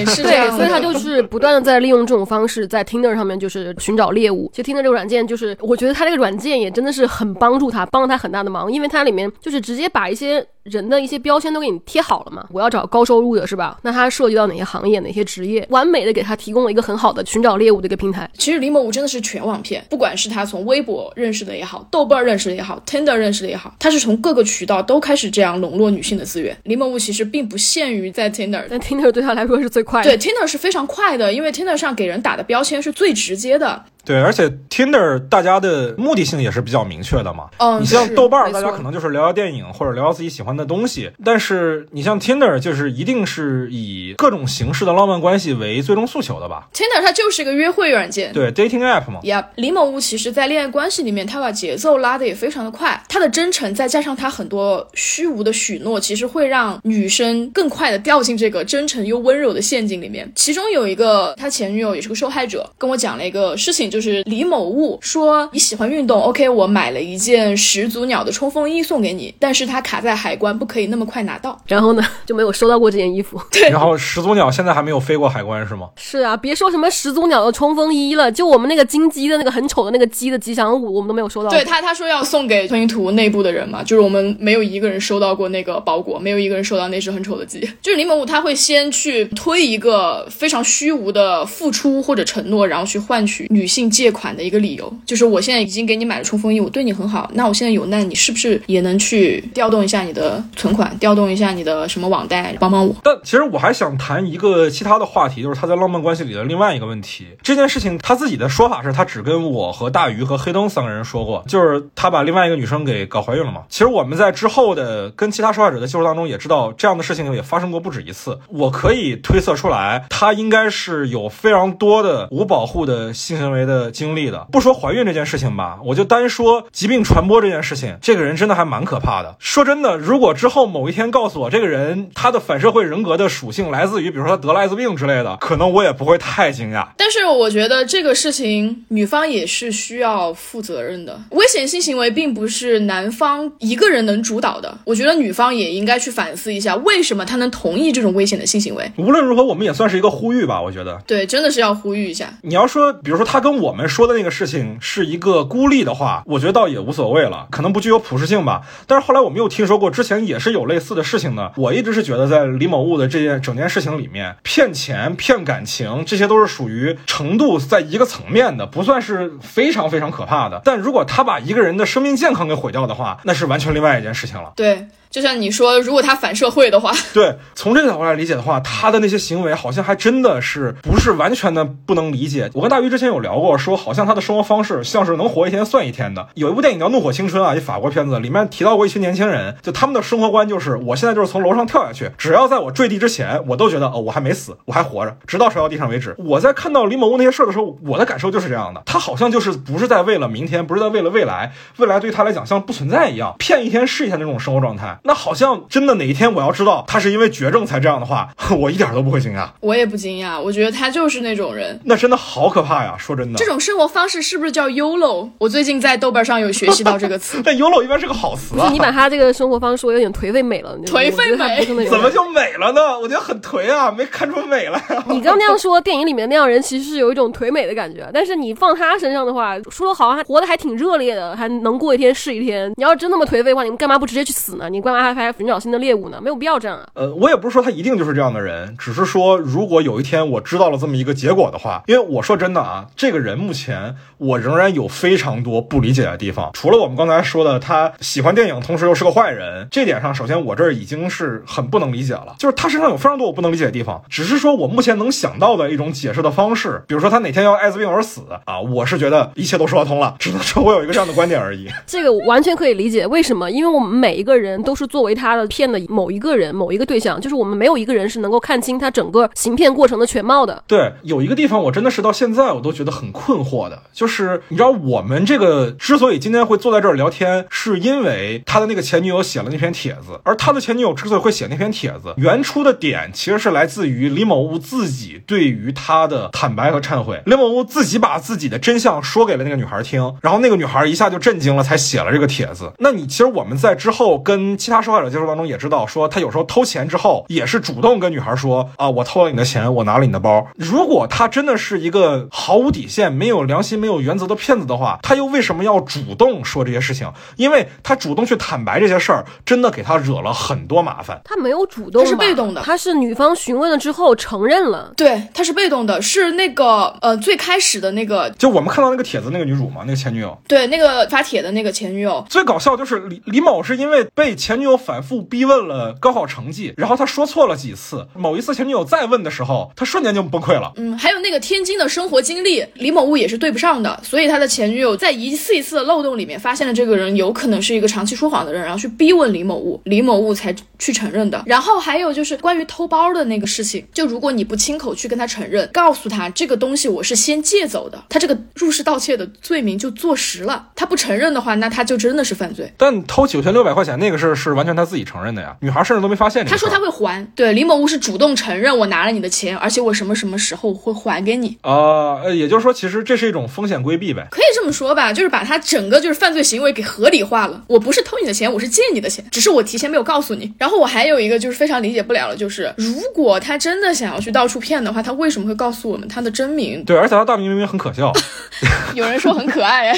[0.06, 0.58] 是这，样的。
[0.58, 4.50] 所以他就是不断的在利用这种方式，在 Tinder 上面就是寻找猎物。
[4.54, 12.46] 其实 Tinder 这个软件，就是我觉得他这个软件也真的是很帮助他，帮了他很大的忙，因为它里面就是直接把一些人的一些标签都给你贴好了嘛。
[12.52, 13.78] 我要找高收入的是吧？
[13.84, 18.30] 那它涉及到哪些行业、哪些职业，完美的给他提供了一个很好的寻找猎物的一个平台。
[18.38, 26.58] 其实李某物真的是全网骗，不管是他从微博认识的也好，豆瓣认识的也好，Tinder 认识的也好，他是从各个渠道都开始这样笼络女性的资源。
[26.64, 30.10] 李某物其实并不限于在 Tinder，但 Tinder 对他来说是最快的。
[30.10, 33.86] 对 Tinder 是非常快的，因为 Tinder 上给人打的标签是最直接的。
[34.04, 37.50] 对，而且 Tinder 大家的目的性也是比较明确的嘛。
[37.58, 48.34] 嗯你像豆瓣儿，大家可能就是聊聊电影或者聊聊自己喜欢的东西，但是你像 Tinder，就是一定是以各种形式的浪漫关系为最终诉求的吧？Tinder 它就是一个约会软件。
[48.34, 49.20] 对，dating app 嘛。
[49.24, 53.02] 呀李某物其实，在恋爱关系里面，他把节奏拉得也非常的快。
[53.08, 60.32] 他的真诚，再加上他很多虚无的许诺，其实会让女生更快的掉进这个真诚又温柔的陷阱里面。
[60.36, 71.60] 其中有一个他前女友也是个受害者，跟我讲了一个事情，就是李某物说你喜欢运动，OK，我买了一件始祖鸟的冲锋衣送给你，但是它卡在海关，不可以那么快拿到。
[71.68, 73.40] 然后呢，就没有收到过这件衣服。
[73.52, 75.90] 对然后始祖鸟现在还没有飞过海关是吗？
[75.98, 81.50] 是啊，别说什么始祖鸟的冲锋衣了，就我们那个金鸡的那个很丑的那个鸡的吉祥物，我们都没有收到。
[81.50, 87.60] 对他，他说要送给吞云图内部的人嘛，就是我们没有一个人收到过那个包裹，没有一个人收到那只很丑的鸡。
[87.82, 102.96] 就是李某物他会先去推一个非常虚无的付出或者承诺，然后去换取女性借款的一个理由，就是我现在已经给你买了冲锋衣，我对你很好，那我现在有难，你是不是也能去调动一下你的存款，调动一下你的什么网贷，帮帮我？
[103.04, 107.28] 但其实我还想谈一个其他的话题，就是他在浪漫关系里的另外一个问题。
[107.42, 113.64] 这件事情他自己的说法是他只跟我和大鱼和黑灯三个人说过，就是他把另外一个女生给搞怀孕了嘛。
[113.70, 118.38] 其实我们在之后的跟其他受害者的接触当中也知道，这样的事情也发生过不止一次。
[118.50, 124.48] 我可以推测出来，他应该是有非常多的无保护的性行为的经历的。
[124.52, 129.36] 不说怀孕这件事情吧，我就单说疾病传播这件事情，这个人真的还蛮可怕的。
[129.40, 136.88] 说真的，如果之后某一天告诉我这个人他的反社会人格的属性来自于，比如说他得了艾滋病之类的，可能我也不会太惊讶。
[136.98, 141.20] 但是我觉得这个事情女方也是需要负责任的。
[141.32, 148.92] 危险性行为并不是男方一个人能主导的，我觉得女方也应该去反思一下，为什么他能同意这种危险的性行为。
[148.98, 150.62] 无论如何，我们也算是一个呼吁吧。
[150.62, 152.34] 我觉得对，真的是要呼吁一下。
[152.42, 158.62] 你要说，比如说他跟我们说的那个事情是一个孤立的话，我觉得倒也无所谓了，可能不具有普适性吧。
[158.88, 161.54] 但是后来我们又听说过，之前也是有类似的事情的。
[161.56, 170.62] 我一直是觉得，在李某物的这件整件事情里面，骗钱、骗感情，这些都是属于程度在一个层面的，不算是非常非常可怕的。
[170.66, 174.54] 但如果他把一个人的生命健康给毁掉的话，那是完全另外一件事情了。
[174.56, 174.88] 对。
[175.12, 182.50] 就像你说，如果他反社会的话， 对，从这个角度来理解的话，他的那些行为好像还真的是不是完全的不能理解。
[182.54, 186.30] 我跟大鱼之前有聊过，说好像他的生活方式像是能活一天算一天的。
[186.36, 196.16] 有一部电影叫《怒火青春》啊，一法国片子，里面提到过一群年轻人，就他们的生活观就是，我现在就是从楼上跳下去，只要在我坠地之前，我都觉得哦，我还没死，我还活着，直到摔到地上为止。
[196.18, 205.82] 我在看到李某屋那些事儿的时候，我的感受就是这样的，他好像就是不是在为了明天，不是在为了未来，未来对他来讲像不存在一样，骗一天是一天那种生活状态，那好像真。
[205.82, 209.50] 的哪一天我要知道他是因为绝症才这样的话， 我一点都不会惊讶。
[209.60, 211.78] 我也不惊讶，我觉得他就是那种人。
[211.84, 212.96] 那真的好可怕呀！
[213.00, 215.28] 说真的，这种生活方式是不是叫 YOLO？
[215.40, 217.42] 我最近在豆瓣上有学习到这个词。
[217.44, 218.70] 但 YOLO 一般是个好词啊。
[218.72, 220.78] 你把他这个生活方式我有点颓废美了。
[220.86, 221.66] 颓废美？
[221.90, 222.98] 怎么就美了呢？
[223.00, 225.04] 我觉得很颓啊，没看出美来呀。
[225.10, 228.08] 你刚那样说，电影里面那样人其实是有一种颓美的感觉。
[228.14, 232.72] 但是你放他身上的话，说的好像还活得还挺热烈的，还能过一天是一天。
[232.78, 234.70] 你要真那么颓废的话，你们干嘛不直接去死呢？
[234.70, 236.20] 你干嘛还还寻找新的猎物呢？
[236.22, 236.60] 没有必要。
[236.60, 246.52] 这样啊，呃，我也不是说他一定就是这样的人，只是说如果有一天我知道了这么一个结果的话，因为我说真的啊，这个人目前我仍然有非常多不理解的地方。
[246.54, 252.36] 除了我们刚才说的他喜欢电影，同时又是个坏人，这点上，首先我这儿已经是很不能理解了。
[252.38, 261.68] 就是他身上有非常多我不能理解的地方，只是说我目前能想到的一种解释的方式，比如说他哪天要艾滋病而死啊，我是觉得一切都说得通了，只能说我有一个这样的观点而已。
[261.88, 263.50] 这个完全可以理解，为什么？
[263.50, 266.54] 因为我们每一个人都是是作为他的骗的某一个人。
[266.54, 270.64] 某一个对象，就是我们没有一个人是能够看清他整个行骗过程的全貌的。
[270.68, 287.22] 对，有一个地方我真的是到现在我都觉得很困惑的，就是你知道我们这个之所以今天会坐在这儿聊天，是因为他的那个前女友写了那篇帖子，而他的前女友之所以会写那篇帖子，原初的点其实是来自于李某物自己对于他的坦白和忏悔。
[287.26, 292.72] 李某物自己把自己的真相说给了那个女孩听，然后那个女孩一下就震惊了，才写了这个帖子。
[292.80, 296.32] 那你其实我们在之后跟其他受害者接触当中也知道，说他有。
[296.32, 300.48] 时候偷钱之后也是主动跟女孩说啊，我偷了你的钱，我拿了你的包。
[300.56, 307.12] 如果他真的是一个毫无底线、没有良心、没有原则的骗子的话，他又为什么要主动说这些事情？
[307.36, 311.20] 因为他主动去坦白这些事儿，真的给他惹了很多麻烦。
[311.26, 312.62] 他没有主动，他是被动的。
[312.62, 314.94] 他是女方询问了之后承认了。
[314.96, 320.38] 对，他是被动的，是那个呃最开始的那个，就我们看到那个帖子那个女主嘛，那个前女友。
[320.48, 322.26] 对，那个发帖的那个前女友。
[322.30, 326.22] 最搞笑就是李李某是因为被前女友反复逼问了高考。
[326.32, 328.08] 成绩，然后他说错了几次。
[328.16, 330.72] 某一次前女友再问的时候，他瞬间就崩溃了。
[330.78, 334.00] 嗯，还有那个天津的生活经历，李某物也是对不上的。
[334.02, 341.44] 所以他的前女友在一次一次的漏洞里面发现了这个人有可能是一个长期说谎的人，然后去逼问李某物，李某物才去承认的。
[341.46, 350.70] 然后还有就是关于偷包的那个事情，就如果你不亲口去跟他承认，告诉他这个东西我是先借走的，他这个入室盗窃的罪名就坐实了。
[350.76, 352.72] 他不承认的话，那他就真的是犯罪。
[352.78, 356.46] 但偷九千六百块钱那个事儿是完全他自己承认的呀，女孩甚至都没发现。
[356.46, 362.22] 他说他会还，对李某物是主动承认我拿了你的钱，而且我什么什么时候会还给你啊？
[362.24, 367.64] 呃，也就是说，其实这是一种风险规避呗，可以这么说吧，就是把他整个就是犯罪行为给合理化了。
[367.68, 370.52] 我不是偷你的钱，我是借你的钱，只是我提前没有告诉你。
[370.58, 376.84] 然后我还有一个就是非常理解不了的，就是如果他真的想要去到处骗的话，他为什么会告诉我们他的真名？
[376.86, 378.12] 对，而且他大名明明很可笑，
[378.96, 379.98] 有人说很可爱， 哎，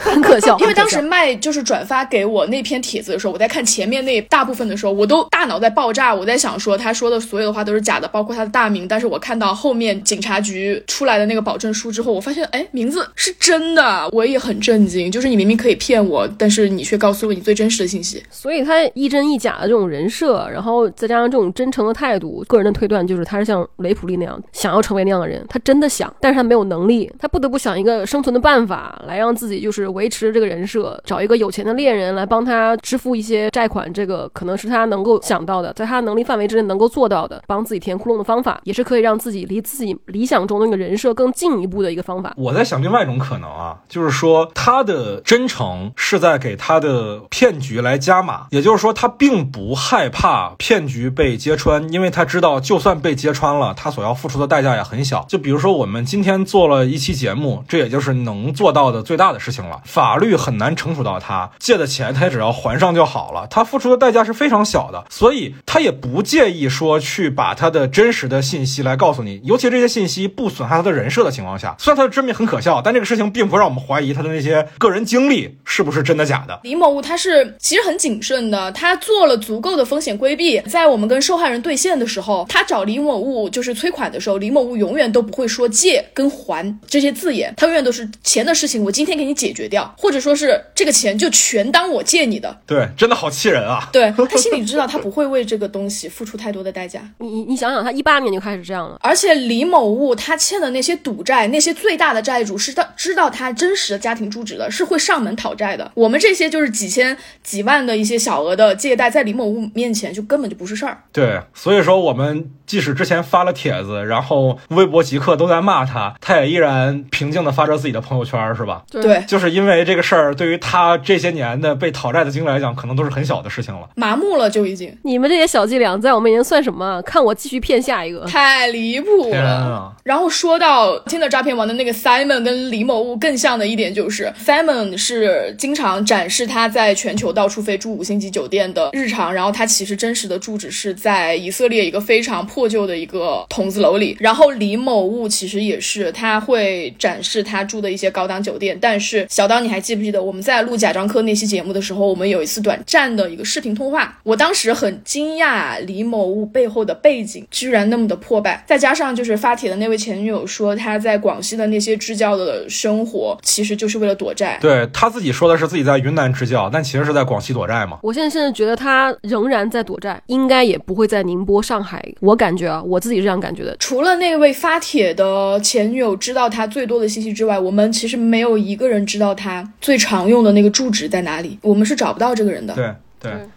[0.00, 0.58] 很可笑。
[0.58, 6.14] 因为当时麦就是转发给我那篇帖子的时候，我在看前前面那大部分的时候，我都大脑在爆炸。
[6.14, 8.88] 我在想说，他说的所有的话都是假的，包括他的大名。
[8.88, 15.12] 但是我看到后面警察局出来的那个保证书之后，我发现，哎，名字是真的，我也很震惊。
[15.12, 18.22] 就是你明明可以骗我，但是你却告诉了你最真实的信息。
[18.30, 25.44] 所以他一真一假的这种人设，然后再加上这种真诚的态度，个人的推断就是他是像雷普利那样想要成为那样的人。
[25.46, 33.92] 他真的想，但是他没有能力，他不得不想一个生存的办法来让自己就是维持这个人设，找一个有钱的恋人来帮他支付一些债款。
[33.92, 42.32] 这个可能是他能够想到的，在他能力范围之内能够做到的，帮自己填窟窿的方法，也是可以让自己离自己理想中的那个人设更进一步的一个方法。
[42.36, 55.24] 我在想另外一种可能啊，就是说他的真诚是在给他的骗局来加码，也就是说他并不害怕骗局被揭穿，因为他知道就算被揭穿了，他所要付出的代价也很小。
[55.28, 59.80] 就比如说我们今天做了一期节目，这也就是能做到的最大的事情了。
[59.84, 71.74] 法律很难惩处到他，借的钱他也只要还上就好了，他付出的代价是非常小的，所以他也不介意说去把他的真实的信息来告诉你，尤其这些信息不损害他的人设的情况下。
[71.78, 76.60] 虽然他的真名很可笑，但这个事情并不让我们怀疑他的那些个人经历是不是真的假的。
[76.62, 92.56] 李某物他是其实很谨慎的，他做了足够的风险规避，在我们跟受害人对线的时候，他找李某物就是催款的时候，李某物永远都不会说借跟还这些字眼，他永远都是钱的事情，我今天给你解决掉，或者说是这个钱就全当我借你的。
[92.66, 93.88] 对，真的好气人啊！
[93.92, 97.00] 对他心里知道他不会为这个东西付出太多的代价。
[97.18, 105.90] 你你你想想，他一八年就开始这样了，而且李某物他欠的那些赌债，那些最大的债主是他知道他真实的家庭住址的，是会上门讨债的。
[105.94, 110.98] 我们这些就是几千几万的一些小额的借贷，在李某物面前就根本就不是事儿。
[111.12, 118.82] 对，所以说我们即使之前发了帖子，然后微博、极客都在骂他，他也依然平静的发着自己的朋友圈，是吧？
[118.90, 123.88] 对，就是因为这个事儿，对于他这些年的被讨债的经历来讲，可能都是很小的事情了。
[123.94, 127.00] 麻木了就已经你们这些小伎俩在我面前算什么？
[127.02, 128.24] 看我继续骗下一个。
[128.26, 129.54] 太离谱了。
[129.54, 129.92] 啊！
[130.02, 144.16] 然后说到听的诈骗王的那个 Simon 跟李某物更像的一点就是，Simon 是经常展示他在全球到处飞住五星级酒店的日常，然后他其实真实的住址是在以色列一个非常破旧的一个筒子楼里。
[144.20, 148.76] 然后李某物其实也是，他会展示他住的一些高档酒店。
[148.80, 164.56] 但是小刀，你还记不记得我们在录贾樟柯那期节目的时候，我们有一次短暂的一个视频通话，我当时很惊讶李某物背后的背景居然那么的破败，再加上就是发帖的那位前女友说他在广西的那些支教的生活，其实就是为了躲债。
[164.60, 167.98] 对他自己说的是自己在云南支教，但其实是在广西躲债嘛。
[168.02, 172.02] 我现在甚至觉得他仍然在躲债，应该也不会在宁波、上海。
[172.20, 173.76] 我感觉啊，我自己是这样感觉的。
[173.78, 182.74] 除了那位发帖的前女友知道他最多的信息之外，我们其实没有一个人知道他最常用的那个住址在哪里，我们是找不到这个人的。
[182.74, 183.48] 对对对。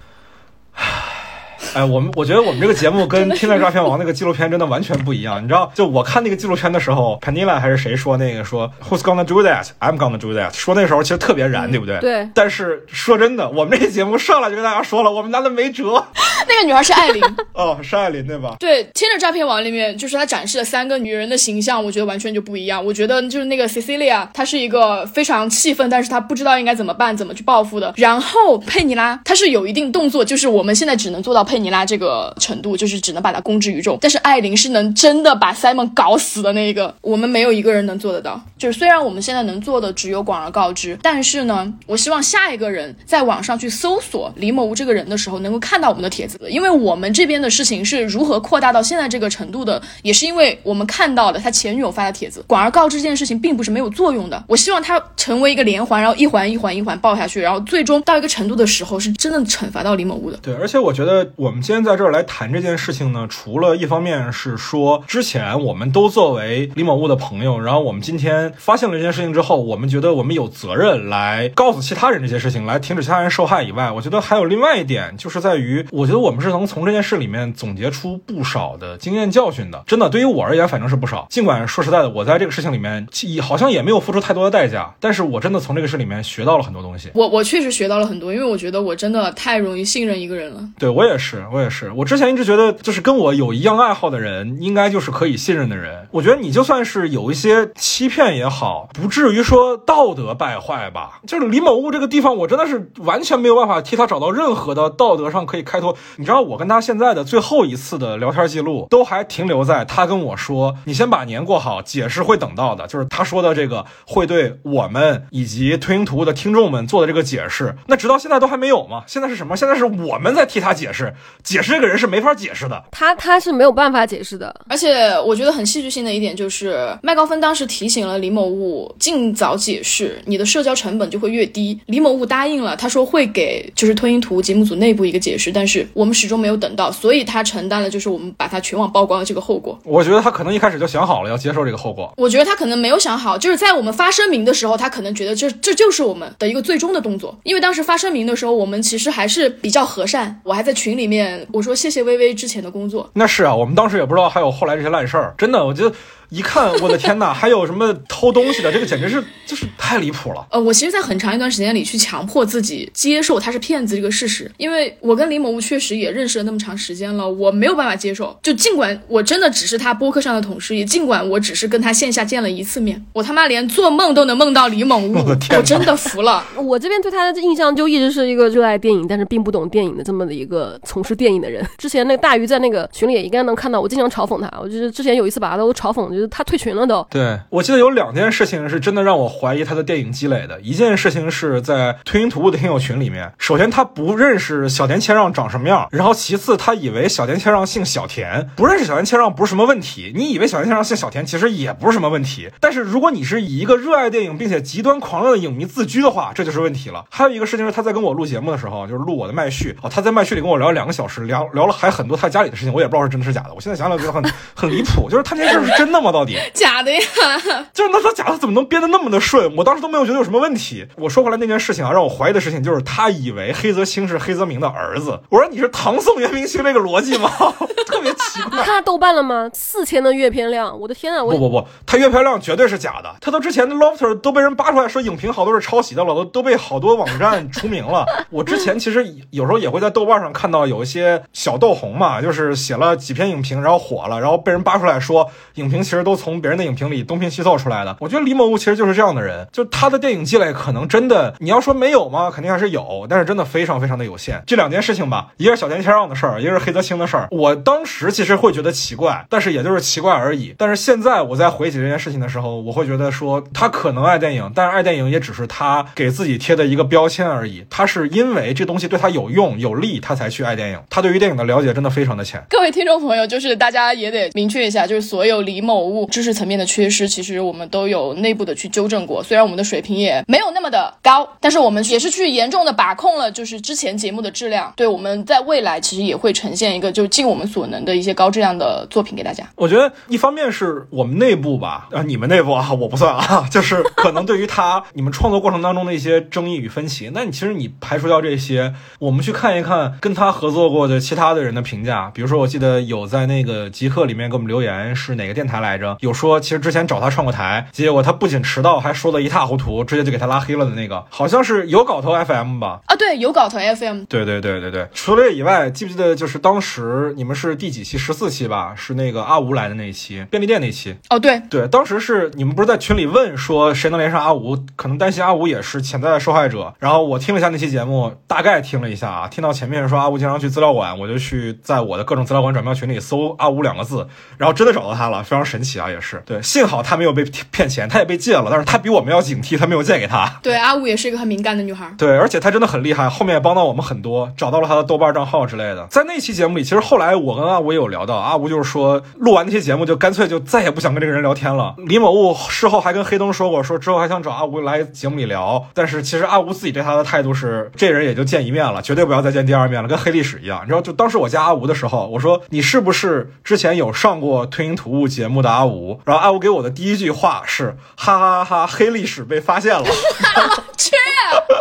[1.73, 5.43] 哎，我们我觉得我们这个节目跟《听在诈骗王》那个纪录片真的完全不一样。
[5.43, 9.67] 你知道，就我看那个纪录片的时候 i l a 还是谁说那个说 Who's gonna do that?
[9.79, 10.53] I'm gonna do that。
[10.53, 11.99] 说那时候其实特别燃，对不对？
[11.99, 12.29] 对。
[12.33, 16.03] 但是说真的，我们这个节目上来就跟大家说了，我们男的没辙。
[16.47, 18.55] 那个女孩是艾琳， 哦，是艾琳对吧？
[18.59, 22.83] 对，《听着诈骗王》里面就是他展示了三个女人的形象，我觉得完全就不一样。
[22.83, 27.93] 我觉得就是那个 Cecilia，她是一个非常气愤，但是她不知道应该怎么办，怎么去报复的。
[27.97, 33.97] 然后佩妮拉，她是有一定动作，就是我们现在只能做到佩妮拉这个程度，就是只能把它公之于众。
[34.01, 38.39] 但是艾琳是能真的把 Simon 搞死的那一个，我们没有一个人能做得到。
[38.57, 54.43] 就是虽然我们现在能做的只有广而告之，但是呢，我希望下一个人在网上去搜索李某屋这个人的时候，能够看到我们的帖子，因为我们这边的事情是如何扩大到现在这个程度的，也是因为我们看到了他前女友发的帖子，广而告之这件事情并不是没有作用的。
[54.47, 60.37] 我希望它成为一个连环，然后一环一环一环爆下去，然后最终到一个程度的时候，是真的惩罚到李某屋的。
[60.41, 79.83] 对，而且我觉得我们今天在这儿来谈这件事情呢，除了一方面是说之前我们都作为李某物的朋友，然后我们今天发现了这件事情之后，我们觉得我们有责任来告诉其他人这些事情，来停止其他人受害以外，我觉得还有另外一点，就是在于我觉得我们是能从这件事里面总结出不少的经验教训的。
[79.85, 81.27] 真的，对于我而言，反正是不少。
[81.29, 83.07] 尽管说实在的，我在这个事情里面
[83.43, 87.11] 好像也没有付出太多的代价，但是我真的从这个事里面学到了很多东西。
[87.13, 90.67] 我我确实学到了很多，因为我觉得我真的太容易信任一个人了。
[90.79, 91.91] 对我也是，是我也是。
[91.91, 96.07] 我之前一直觉得，就是跟我有一样爱好的人，应该就是可以信任的人。
[96.11, 101.19] 我觉得你就算是有一些欺骗也好，不至于说道德败坏吧。
[101.27, 105.97] 就是李某物这个地方，我真的是完全没有办法替他找到任何的道德上可以开脱。
[106.15, 119.03] 你知道，我跟他现在的最后一次的聊天记录，都还停留在他跟我说：“你先把年过好，解释会等到的。”就是他说的这个会对我们以及推行图的听众们做的这个解释，那直到现在都还没有吗？
[119.07, 119.57] 现在是什么？
[119.57, 121.13] 现在是我们在替他解释，
[121.43, 122.83] 解释这个人是没法解释的。
[122.91, 124.53] 他他是没有办法解释的。
[124.67, 131.79] 而且我觉得很戏剧性的一点就是，麦高芬当时提醒了李某物尽早解释，你的社交成本就会越低。
[131.85, 139.79] 李某物答应了，他说会给就是推音图节目组内部一个解释，但是我们始终没有等到，所以他承担了就是我们把他全网曝光的这个后果。
[139.83, 142.13] 我觉得他可能一开始就想好了要接受这个后果。
[142.17, 147.37] 我觉得他可能没有想好，就是在我们发声明的时候，他可能觉得这这就是我们的一个最终的动作。
[147.43, 153.09] 因为当时发声明的时候，我们其实还是比较和善，我还在群里面我说谢谢微微之前的工作。
[153.13, 155.95] 那是啊，我们当时也不知道还有后来这些烂事儿，真的，我觉得
[156.29, 160.45] 一看，我的天呐，还有什么偷东西的，这个简直是就是太离谱了。
[160.51, 168.37] 呃，我其实，在很长一段时间里去强迫自己接受他是骗子这个事实，因为我跟李某物确实也认识了那么长时间了，我没有办法接受。
[168.43, 176.43] 就尽管我真的只是他播客上的同事，也尽管我只是跟他线下见了一次面，我他妈连做梦都能梦到李某物， 我的天我真的服了。
[176.57, 181.65] 我这边对他的印象就一直是一个热爱电影，但是并不懂电影的这么的一个从事电影的人。
[181.77, 187.05] 之前那个大鱼在那个群里也应该能看到，我经常嘲讽他，我就是之前有一次把他都嘲讽，就觉得他退群了都。
[187.09, 190.59] 对，我记得有两件事情是真的让我怀疑他的电影积累的。
[190.61, 200.11] 一件事情是在推云图物的听友群里面，首先他不认识小田切让长什么样，然后其次他以为小田切让姓小田，不认识小田切让不是什么问题。
[200.15, 202.49] 你以为小田切让姓小田，其实也不是什么问题。
[202.59, 207.05] 但是如果你是以一个热爱电影并且极端狂热的影迷自居的话，这就是问题了。
[207.09, 213.53] 还有一个事情是他在跟我录节目的时候，就是录我的麦序哦，他在麦序里跟我聊两个小时，聊聊了还很多他家里的事情，我也不知道是真的是假的。
[213.53, 214.23] 我现在想想觉得很
[214.55, 216.06] 很离谱，就是他那事儿是真的吗？
[216.11, 216.37] 到底？
[216.53, 217.01] 假的呀，
[217.73, 219.55] 就是那他假的怎么能编得那么的顺？
[219.55, 220.85] 我当时都没有觉得有什么问题。
[220.97, 225.19] 我说回来那件事情啊，让我怀疑的事情就是他以为黑泽清是黑泽明的儿子。
[225.29, 227.29] 我说你是唐宋元明清这个逻辑吗？
[227.87, 228.63] 特别奇怪。
[228.63, 229.49] 看豆瓣了吗？
[229.53, 231.23] 四千的阅片量，我的天啊！
[231.23, 233.15] 我不不不，他阅片量绝对是假的。
[233.21, 238.05] 他都之前的 Lofter 都被人扒出来说影评好多是抄袭的了，都都被好多网站除名了。
[238.29, 247.97] 我之前其实有时候也会在豆瓣上看到有一些小豆红嘛，就是写了几篇影评，然后火了，然后被人扒出来说影评其实其实都从别人的影评里东拼西凑出来的。
[247.99, 252.29] 我觉得李某物其实就是这样的人，就他的电影积累可能真的，你要说没有吗？
[252.31, 254.43] 肯定还是有，但是真的非常非常的有限。
[254.45, 257.27] 这两件事情吧，一个是小田切让的事儿，一个是黑泽清的事儿。
[257.31, 260.53] 我当时其实会觉得奇怪，但是也就是奇怪而已。
[260.55, 267.65] 但是现在我在回忆起这件事情的时候，我会觉得说他可能爱电影，但是爱电影也只是他给自己贴的一个标签而已。
[267.71, 270.79] 他是因为这东西对他有用有利，他才去爱电影。
[270.91, 272.43] 他对于电影的了解真的非常的浅。
[272.47, 279.23] 各位听众朋友，就是大家也得明确一下，就是所有李某物知识层面的缺失，其实我们都有内部的去纠正过。
[279.23, 284.73] 虽然我们的水平也没有那么的高，但是我们也是去严重的把控了，就是之前节目的质量。
[284.75, 289.43] 对我们在未来其实也会呈现一个就尽我们所能的一些高质量的作品给大家。
[289.55, 302.11] 我觉得一方面是我们内部吧，啊，你们内部啊，我不算啊，就是可能对于他你们创作过程当中的一些争议与分歧，那你其实你排除掉这些，我们去看一看跟他合作过的其他的人的评价。
[302.13, 305.97] 比如说，我记得有在那个极客里面给我们留言，是哪个电台来着？
[306.01, 312.81] 有说其实之前找他上过台，结果他不仅迟到，还说的一塌糊涂，直接就给他拉黑了的那个，好像是有搞头 FM 吧？
[312.85, 314.03] 啊，对，有搞头 FM。
[314.05, 314.87] 对对对对对。
[314.93, 317.97] 除了这以外，记不记得就是当时你们是第几期？
[317.97, 318.73] 十四期吧？
[318.75, 320.95] 是那个阿吴来的那一期，便利店那期。
[321.09, 324.57] 哦，对对，当时是你们不是在群里问说谁能连上阿吴？
[324.75, 326.73] 可能担心阿吴也是潜在的受害者。
[326.79, 334.07] 然后我听了一下那期节目，大概听了一下啊，听到前面说阿吴经常去资料馆，我就去在我的各种资料馆转票群里搜阿吴两个字，
[334.37, 336.21] 然后真的找到他了，非常神奇啊，也是。
[336.25, 340.39] 对，幸好他没有被骗钱，他也被借了，但是他比我们要警惕，他没有借给他。
[340.41, 341.93] 对，阿吴也是一个很敏感的女孩。
[341.97, 345.85] 对，而且她真的很厉害，后面也帮到我们很多，找到了他的豆瓣账号之类的。
[345.89, 351.75] 在那期节目里，其实后来我跟阿吴也有聊到，阿吴就是说录完那期节目就干脆就再也不想跟这个人聊天了。
[351.77, 360.61] 李某物事后还跟黑灯说过，说之后还想找阿吴来节目里聊，但是其实阿吴自己对他的态度是，这人也就见一面了，绝对不要再见第二面了，跟黑历史一样。
[360.63, 365.99] 你知道，就当时我加阿吴的时候，我说你是不是之前有上过推音图物节目的阿吴？
[366.05, 369.83] 然后阿吴给我的第一句话是，哈哈哈哈，黑历史被发现了。
[370.77, 370.95] 去！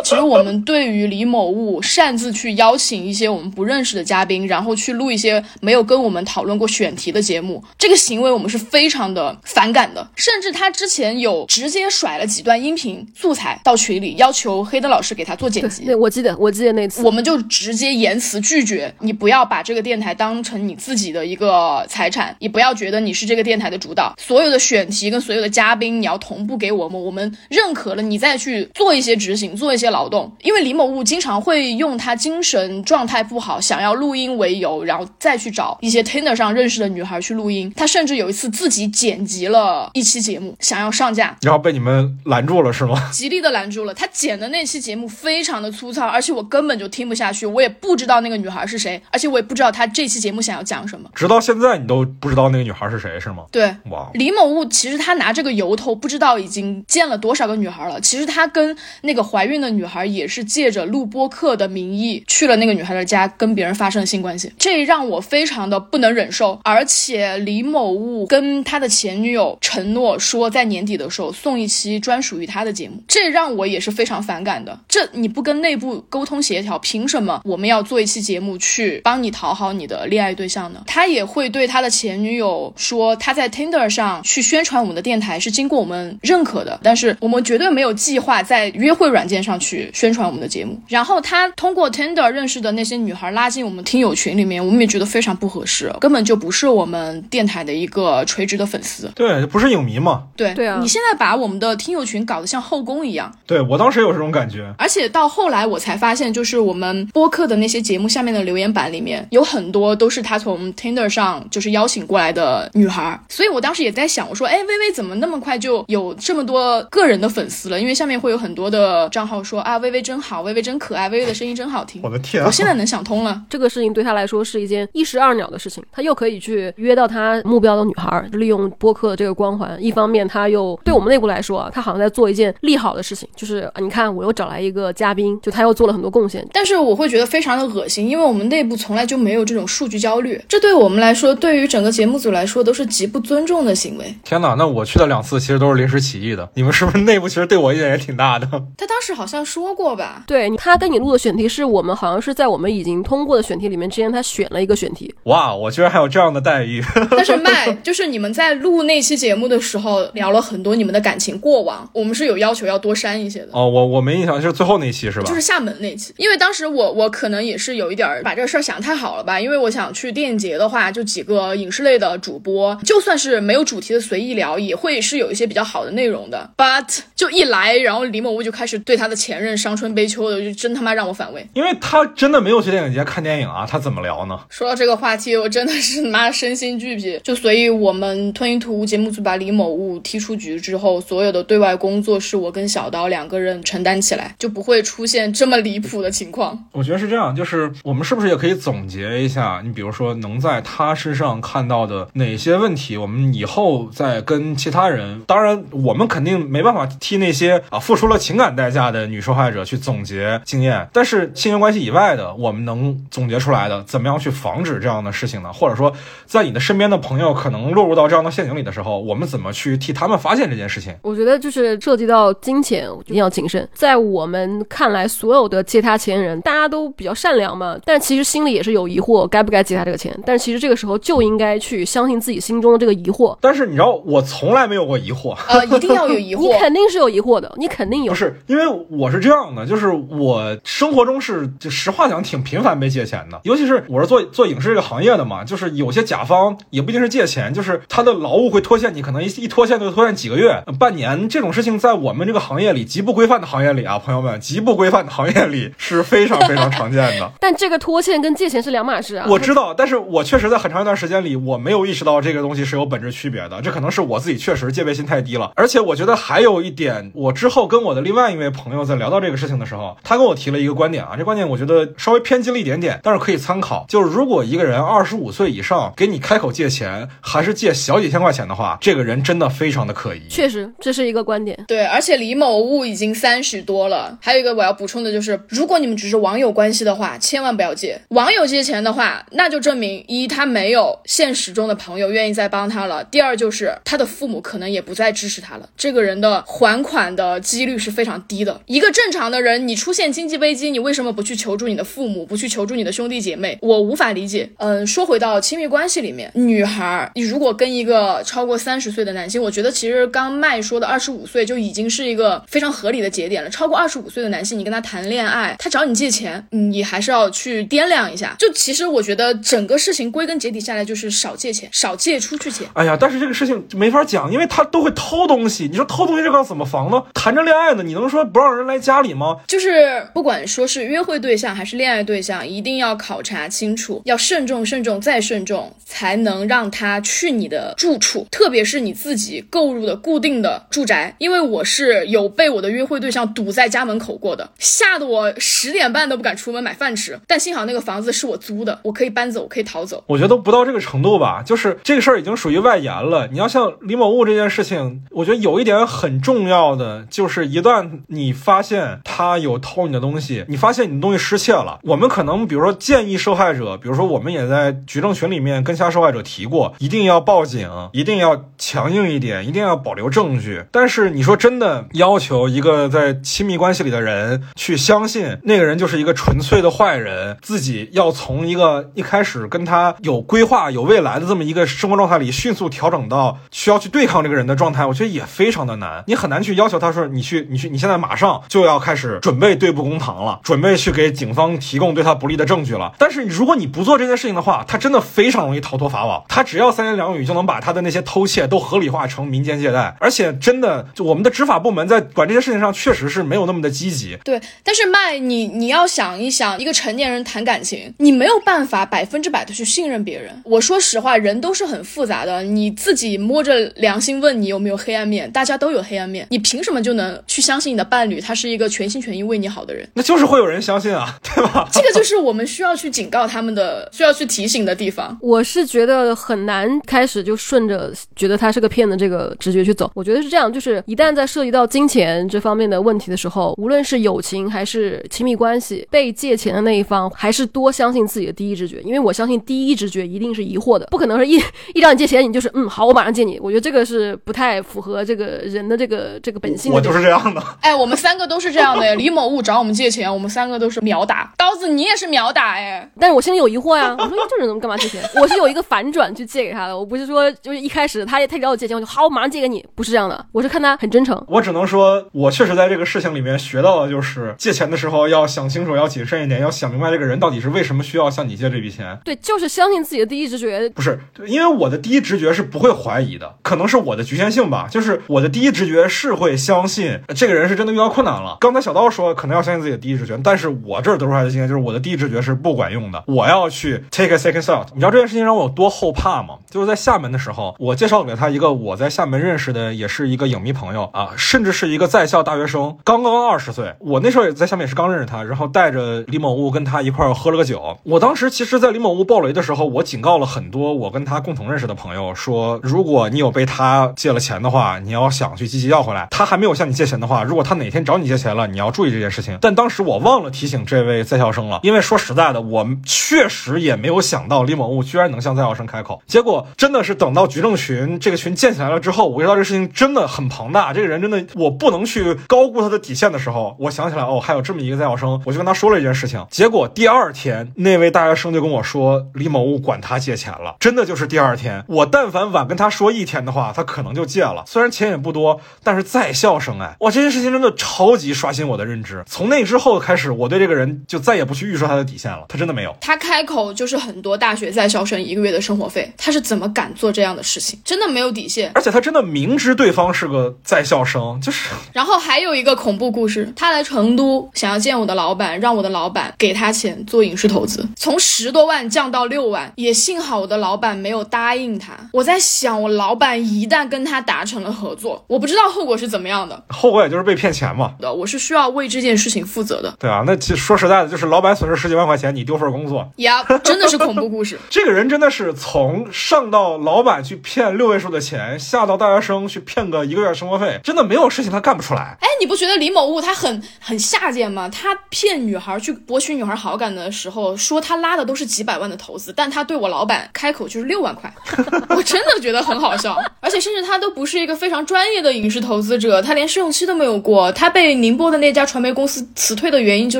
[0.03, 10.07] 其实我们对于李某物擅自去邀请一些我们不认识的嘉宾，然后去录一些没有跟我们讨论过选题的节目，这个行为我们是非常的反感的。
[10.15, 15.83] 甚至他之前有直接甩了几段音频素材到群里，要求黑灯老师给他做剪辑。
[15.83, 18.93] 对，我记得，我记得那次，我们就直接言辞拒绝。
[18.99, 24.13] 你不要把这个电台当成你自己的一个财产，你不要觉得你是这个电台的主导。
[24.17, 30.31] 所有的选题跟所有的嘉宾，你要同步给我们，我们认可了，你再去做一些执行，做一些劳动。
[30.41, 37.71] 因为李某物经常会用他精神状态不好，想要录音为由，然后再去找一些 Tinder 上认识的女孩去录音。
[37.75, 43.09] 他甚至有一次自己剪辑了一期节目，想要上架，然后被你们拦住了是吗？
[43.11, 43.93] 极力的拦住了。
[43.93, 51.09] 他剪的那期节目非常的粗糙，而且我根本就听不下去，我也不知道那个女孩是谁，而且我也不知道他这期节目想要讲什么。
[51.15, 53.43] 直到现在你都不知道那个女孩是谁是吗？
[53.51, 57.99] 对，哇，李某物其实他拿这个由头，不知道已经见了多少个女孩了。
[58.01, 66.59] 其实他跟那个怀孕的女孩也是借着录播课的名义去了那个女孩的家，跟别人发生了性关系，这让我非常的不能忍受。
[66.63, 74.79] 而且李某物跟他的前女友承诺说，在年底的时候送一期专属于他的节目，这让我也是非常反感的。
[74.87, 80.83] 这你不跟内部沟通协调，凭什么我们要做一期节目去帮你讨好你的恋爱对象呢？
[80.85, 90.79] 他也会对他的前女友说，他在 Tinder 上去宣传我们的电台是经过我们认可的，但是我们绝对没有计划在约会软件上去宣传我们的节目。
[90.87, 99.11] 然后他通过 Tinder 认识的那些女孩拉进我们听友群里面，我们也觉得非常不合适，根本就不是我们电台的一个垂直的粉丝。
[99.15, 100.25] 对，不是影迷嘛？
[100.35, 104.71] 对对啊你现在把我们的听友群搞得像后宫一样，对我当时也有这种感觉。
[104.77, 117.79] 而且到后来我才发现，就是我们播客的那些节目下面的留言板里面有很多都是他从 Tinder 上就是邀请过来的女孩，所以我当时也在想，我说，哎，微微怎么那么快就有这么多个人的粉丝了？
[117.79, 122.01] 因为下面会有很多的账号说啊，微微真好，微微真可爱，微微的声音真好听。
[122.03, 122.43] 我的天！
[122.43, 129.77] 我现在能想通了，这个事情对他来说是一件一石二鸟的事情，他又可以去约到他目标的女孩，利用播客的这个光环。
[129.79, 136.45] 一方面，他又对我们内部来说啊，他好像在做一件利好的事情，就是你看，我又找来一个嘉宾，就他又做了很多贡献。
[136.53, 144.15] 但是我会觉得非常的恶心，因为我们内部从来就没有这种数据焦虑，这对我们来说，对于整个节目组来说，都是极不尊重的行为。
[144.23, 148.47] 天哪，那我去的两次其实都是临时起意的，你们是不是内部其实对我意见也挺大的？
[148.77, 150.23] 他当时好像说过吧？
[150.27, 155.13] 对他跟你录的选题是我们好像是在我们已经通过的选题里面，之前他选了一个选题。
[155.23, 156.81] 哇，我居然还有这样的待遇！
[157.11, 163.49] 但是麦 就是你们在录那期节目的时候聊了很多你们的感情过往，我们是有要求要多删一些的。
[163.51, 165.25] 哦，我我没印象，就是最后那期是吧？
[165.25, 176.49] 就是厦门那期，因为当时我我可能也是有一点把这个事儿想太好了吧，因为我想去电影节的话，就几个影视类的主播，就算是没有主题的随意聊，也会是有一些比较好的内容的。
[176.57, 181.47] But 就一来，然后李某物就开始对他的前任伤春悲秋的，就真他妈让我反胃。
[181.53, 184.39] 因为他真的没有去电影节看电影啊，他怎么聊呢？
[184.49, 187.19] 说到这个话题，我真的是妈身心俱疲。
[187.23, 196.65] 就所以，我们吞云吐雾节目组把李某物踢出局之后，所有的对外工作是我跟小刀两个人承担起来，就不会出现这么离谱的情况。
[196.71, 199.61] 我觉得是这样，就是我们是不是也可以总结一下？
[199.63, 215.51] 你比如说，能在他身上看到的哪些问题，我们以后再跟其他人，当然我们肯定没办法替那些啊付出了情感代价的女受害者去总结经验，但是亲缘关系以外的，我们能总结出来的，怎么样去防止这样的事情呢？
[215.51, 215.91] 或者说，
[216.25, 220.95] 在你的身边的朋友可能落入到这样的陷阱里的时候，我们怎么去替他们发现这件事情？
[221.01, 223.67] 我觉得就是涉及到金钱，一定要谨慎。
[223.73, 230.15] 在我们看来，所有的借他钱人，大家都比较善良嘛，但其实心里也是有疑惑，该不该借他这个钱？
[230.25, 233.37] 但其实这个时候就应该去相信自己心中的这个疑惑。
[233.41, 235.35] 但是你知道，我从来没有过疑惑。
[235.47, 238.11] 呃，一定要有疑惑， 你肯定是有疑惑的，你肯定有。
[238.11, 243.39] 不是，因为我是这样的，就是我生活中是就实话讲，挺频繁被借钱的。
[243.43, 251.27] 尤其是我是做做影视这个行业的嘛，就是有些甲方也不一定是借钱，就是他的劳务会拖欠你，可能一一拖欠就拖欠几个月、半年。
[251.29, 257.31] 这种事情在我们这个行业里极不规范的行业里啊，朋友们，极不规范的行业里是非常非常常见的。
[257.39, 259.27] 但这个拖欠跟借钱是两码事啊。
[259.29, 263.61] 我知道，但是我确实在很长一段时间里，我没有意识到这个东西是有本质区别的。
[263.61, 265.51] 这可能是我自己确实戒备心太低了。
[265.55, 273.85] 而且我觉得还有一点，我之后跟我的另外一位朋友在聊到这个事情的时候，他跟我提了一个观点啊，这观点我觉得稍微偏激了一点点，但是可以参考。
[273.89, 280.27] 就是如果一个人二十五岁以上给你开口借钱，还是借小几千块钱的话，这个人真的非常的可疑。
[280.29, 281.57] 确实，这是一个观点。
[281.67, 284.17] 对，而且李某物已经三十多了。
[284.21, 287.99] 还有一个我要补充的就是，如果你们只是网友关系的话，千万不要借。
[288.09, 295.67] 网友借钱的话，那就证明一他没有现实中的朋友愿意再帮他他了；第二就是他的父母可能也不再支持他了。
[295.75, 298.61] 这个人的还款的几率是非常低的。
[298.67, 303.57] 一个正常的人，你出现经济危机，你为什么不去求助你的父母，不去求助你的兄弟姐妹？
[303.61, 304.49] 我无法理解。
[304.57, 313.49] 嗯，说回到亲密关系里面，女孩，你如果跟一个超过三十岁的男性，我觉得其实刚麦说的二十五岁就已经是一个非常合理的节点了。
[313.49, 318.35] 超过二十五岁的男性，你跟他谈恋爱，他找你借钱，你还是要去掂量一下。
[318.37, 322.66] 就其实我觉得整个事情归根结底下来就是少借钱，少借出去钱。
[322.73, 325.67] 哎呀，但是这个事情没法讲，因为他都会偷东西。
[325.69, 327.03] 你说偷东西这个怎么防呢？
[327.13, 329.37] 谈着恋爱呢，你能说不让人来家里吗？
[329.47, 341.15] 就是不管说是约会对象还是恋爱对象，一定要考察清楚，要慎重、慎重再慎重，才能让他去你的住处，特别是你自己购入的固定的住宅。
[341.17, 347.19] 因为我是有被我的约会对象堵在家门口过的，吓得我十点半都不敢出门买饭吃。
[347.27, 350.03] 但幸好那个房子是我租的，我可以搬走，我可以逃走。
[350.07, 353.27] 我觉得都不到这个程度吧，就是这个事儿已经属于外延了。
[353.27, 370.63] 你要像李某物这件事情，我觉得有一点很重要的，就是一旦你发现他有偷你的东西，你发现你的东西失窃了，我们可能比如说建议受害者，比如说我们也在举证群里面跟其他受害者提过，一定要报警，一定要强硬一点，一定要保留证据。
[370.71, 386.01] 但是你说真的要求一个在亲密关系里的人去相信那个人就是一个纯粹的坏人，自己要从一个一开始跟他有规划、有未来的这么一个生活状态里迅速调整到需要去对抗这个人的状态，我觉得也非常的难。
[386.07, 392.93] 你很难去要求他说你去你去你现在马上就要开始准备对簿公堂了，准备去给警方提供对他不利的证据了。
[392.97, 396.23] 但是如果你不做这件事情的话，他真的非常容易逃脱法网。
[396.29, 404.17] 他只要三言两语就能把他的那些偷窃都合理化成民间借贷，而且真的就我们的执法部门在管这些事情上确实是没有那么的积极。
[404.23, 410.41] 对，但是麦你你要想一想，一个成年人谈感情，你没有办法百分之百的去信任别人。
[410.45, 412.36] 我说实话，人都是很复杂的。
[412.37, 419.87] 了，你自己摸着良心问你有没有黑暗面，大家都有黑暗面，你凭什么就能去相信你的伴侣他是一个全心全意为你好的人？
[419.93, 421.67] 那就是会有人相信啊， 对吧？
[421.71, 425.17] 这个就是我们需要去警告他们的，需要去提醒的地方。
[425.21, 429.91] 我是觉得很难开始就顺着觉得他是个骗子这个直觉去走。
[429.95, 441.41] 我觉得是这样，就是一旦在涉及到金钱这方面的问题的时候，无论是友情还是亲密关系，被借钱的那一方还是多相信自己的第一直觉，因为我相信第一直觉一定是疑惑的，不可能是一
[441.73, 443.39] 一找你借钱你就是嗯好，我马上借你。
[443.41, 446.75] 我觉得这个是不太符合这个人的这个这个本性的。
[446.75, 447.41] 我就是这样的。
[447.61, 448.95] 哎，我们三个都是这样的。
[448.95, 451.33] 李某物找我们借钱，我们三个都是秒打。
[451.37, 452.89] 刀子，你也是秒打哎。
[452.99, 455.01] 但是我心里有疑惑呀，我说这人怎么干嘛借钱？
[455.15, 460.25] 我是有一个反转去借给他的，我不是说就是一开始他也他找我借钱，我就好，我马上借给你，不是这样的。
[460.31, 461.21] 我是看他很真诚。
[461.27, 468.97] 我只能说，我确实在这个事情里面学到的就是借钱的时候要想清楚，要谨慎一点，要想明白这个人到底是为什么需要向你借这笔钱。
[469.03, 470.69] 对，就是相信自己的第一直觉。
[470.69, 474.67] 不是，因为我的第一直觉是不会怀疑的，可能是我的局限性吧。
[474.69, 478.37] 就是我的第一直觉是会相信这个人是真的遇到困难了。
[478.39, 483.03] 刚才小刀说可能要相信自己的第一直觉，但是我这儿得出来的经验就是我的第一直觉是不管用的。
[483.07, 484.67] 我要去 take a second thought。
[484.73, 486.35] 你知道这件事情让我有多后怕吗？
[486.49, 493.75] 就是在厦门的时候，我介绍给他一个我在厦门认识的，也是一个影迷朋友啊，甚至是一个在校大学生，刚刚二十岁。
[493.79, 497.77] 我那时候也在厦门也是刚认识他，然后带着李某物跟他一块儿喝了个酒。
[497.83, 506.07] 我当时其实，在李某物爆雷的时候，我警告了很多我跟他共同认识的朋友，说如果你有被他借了钱的话，你要想去积极要回来。
[506.11, 509.37] 他还没有向你借钱的话，如果他哪天找你借钱了，你要注意这件事情。
[509.41, 516.01] 但当时我忘了提醒这位在校生了，因为说实在的，我确实也没有想到李某物居然能向在校生开口。
[516.07, 526.25] 结果真的是等到局政群这个群建起来了之后，我知道这事情真的很庞大，这个人真的我不能去高估他的底线的时候，我想起来哦，还有这么一个在校生，我就跟他说了一件事情。
[526.29, 530.55] 结果第二天那位大学生就跟我说，李某物管他借钱了。
[530.59, 534.43] 真的就是第二天，我但凡晚跟他说一天的话，他可能就戒了。
[534.47, 539.03] 虽然钱也不多，但是在校生哎，哇，这件事情真的超级刷新我的认知。
[539.07, 542.25] 从那之后开始，我对这个人就再也不去预设他的底线了。
[542.29, 547.59] 他真的没有，他开口就是很多大学在校生一个月的生活费，他是怎么敢做这样的事情？
[547.63, 548.51] 真的没有底线。
[548.55, 551.49] 而且他真的明知对方是个在校生，就是。
[551.73, 561.76] 然后还有一个恐怖故事，他来成都想要见我的老板，让我的老板给他钱做影视投资，从十多万降到六万，也幸好我的老板没有答应他。
[561.91, 566.43] 我在想，我老板一旦跟他达成了合作，我不知道后果是怎么样的。
[566.49, 567.73] 后果也就是被骗钱嘛。
[567.79, 569.73] 的，我是需要为这件事情负责的。
[569.79, 572.87] 对啊，那其实说实在的，就是老板损失十几万块钱，你丢份工作。
[572.97, 574.39] 呀，真的是恐怖故事。
[574.49, 581.97] 这个人真的是从上到老板去骗六位数的钱，下到大学生去骗个一个月生活费，真的没有事情他干不出来。
[582.01, 584.49] 哎，你不觉得李某物他很很下贱吗？
[584.49, 591.11] 他骗女孩去博取女孩好感的时候，说他拉的都是几百万的投资，但他对我老板开口就是六万块，
[591.75, 592.97] 我真的觉得很好笑。
[593.19, 597.31] 而且甚至他都不是一个非常专业的影视投资者，他连试用期都没有过。
[597.33, 599.99] 他被宁波的那家传媒公司辞退的原因就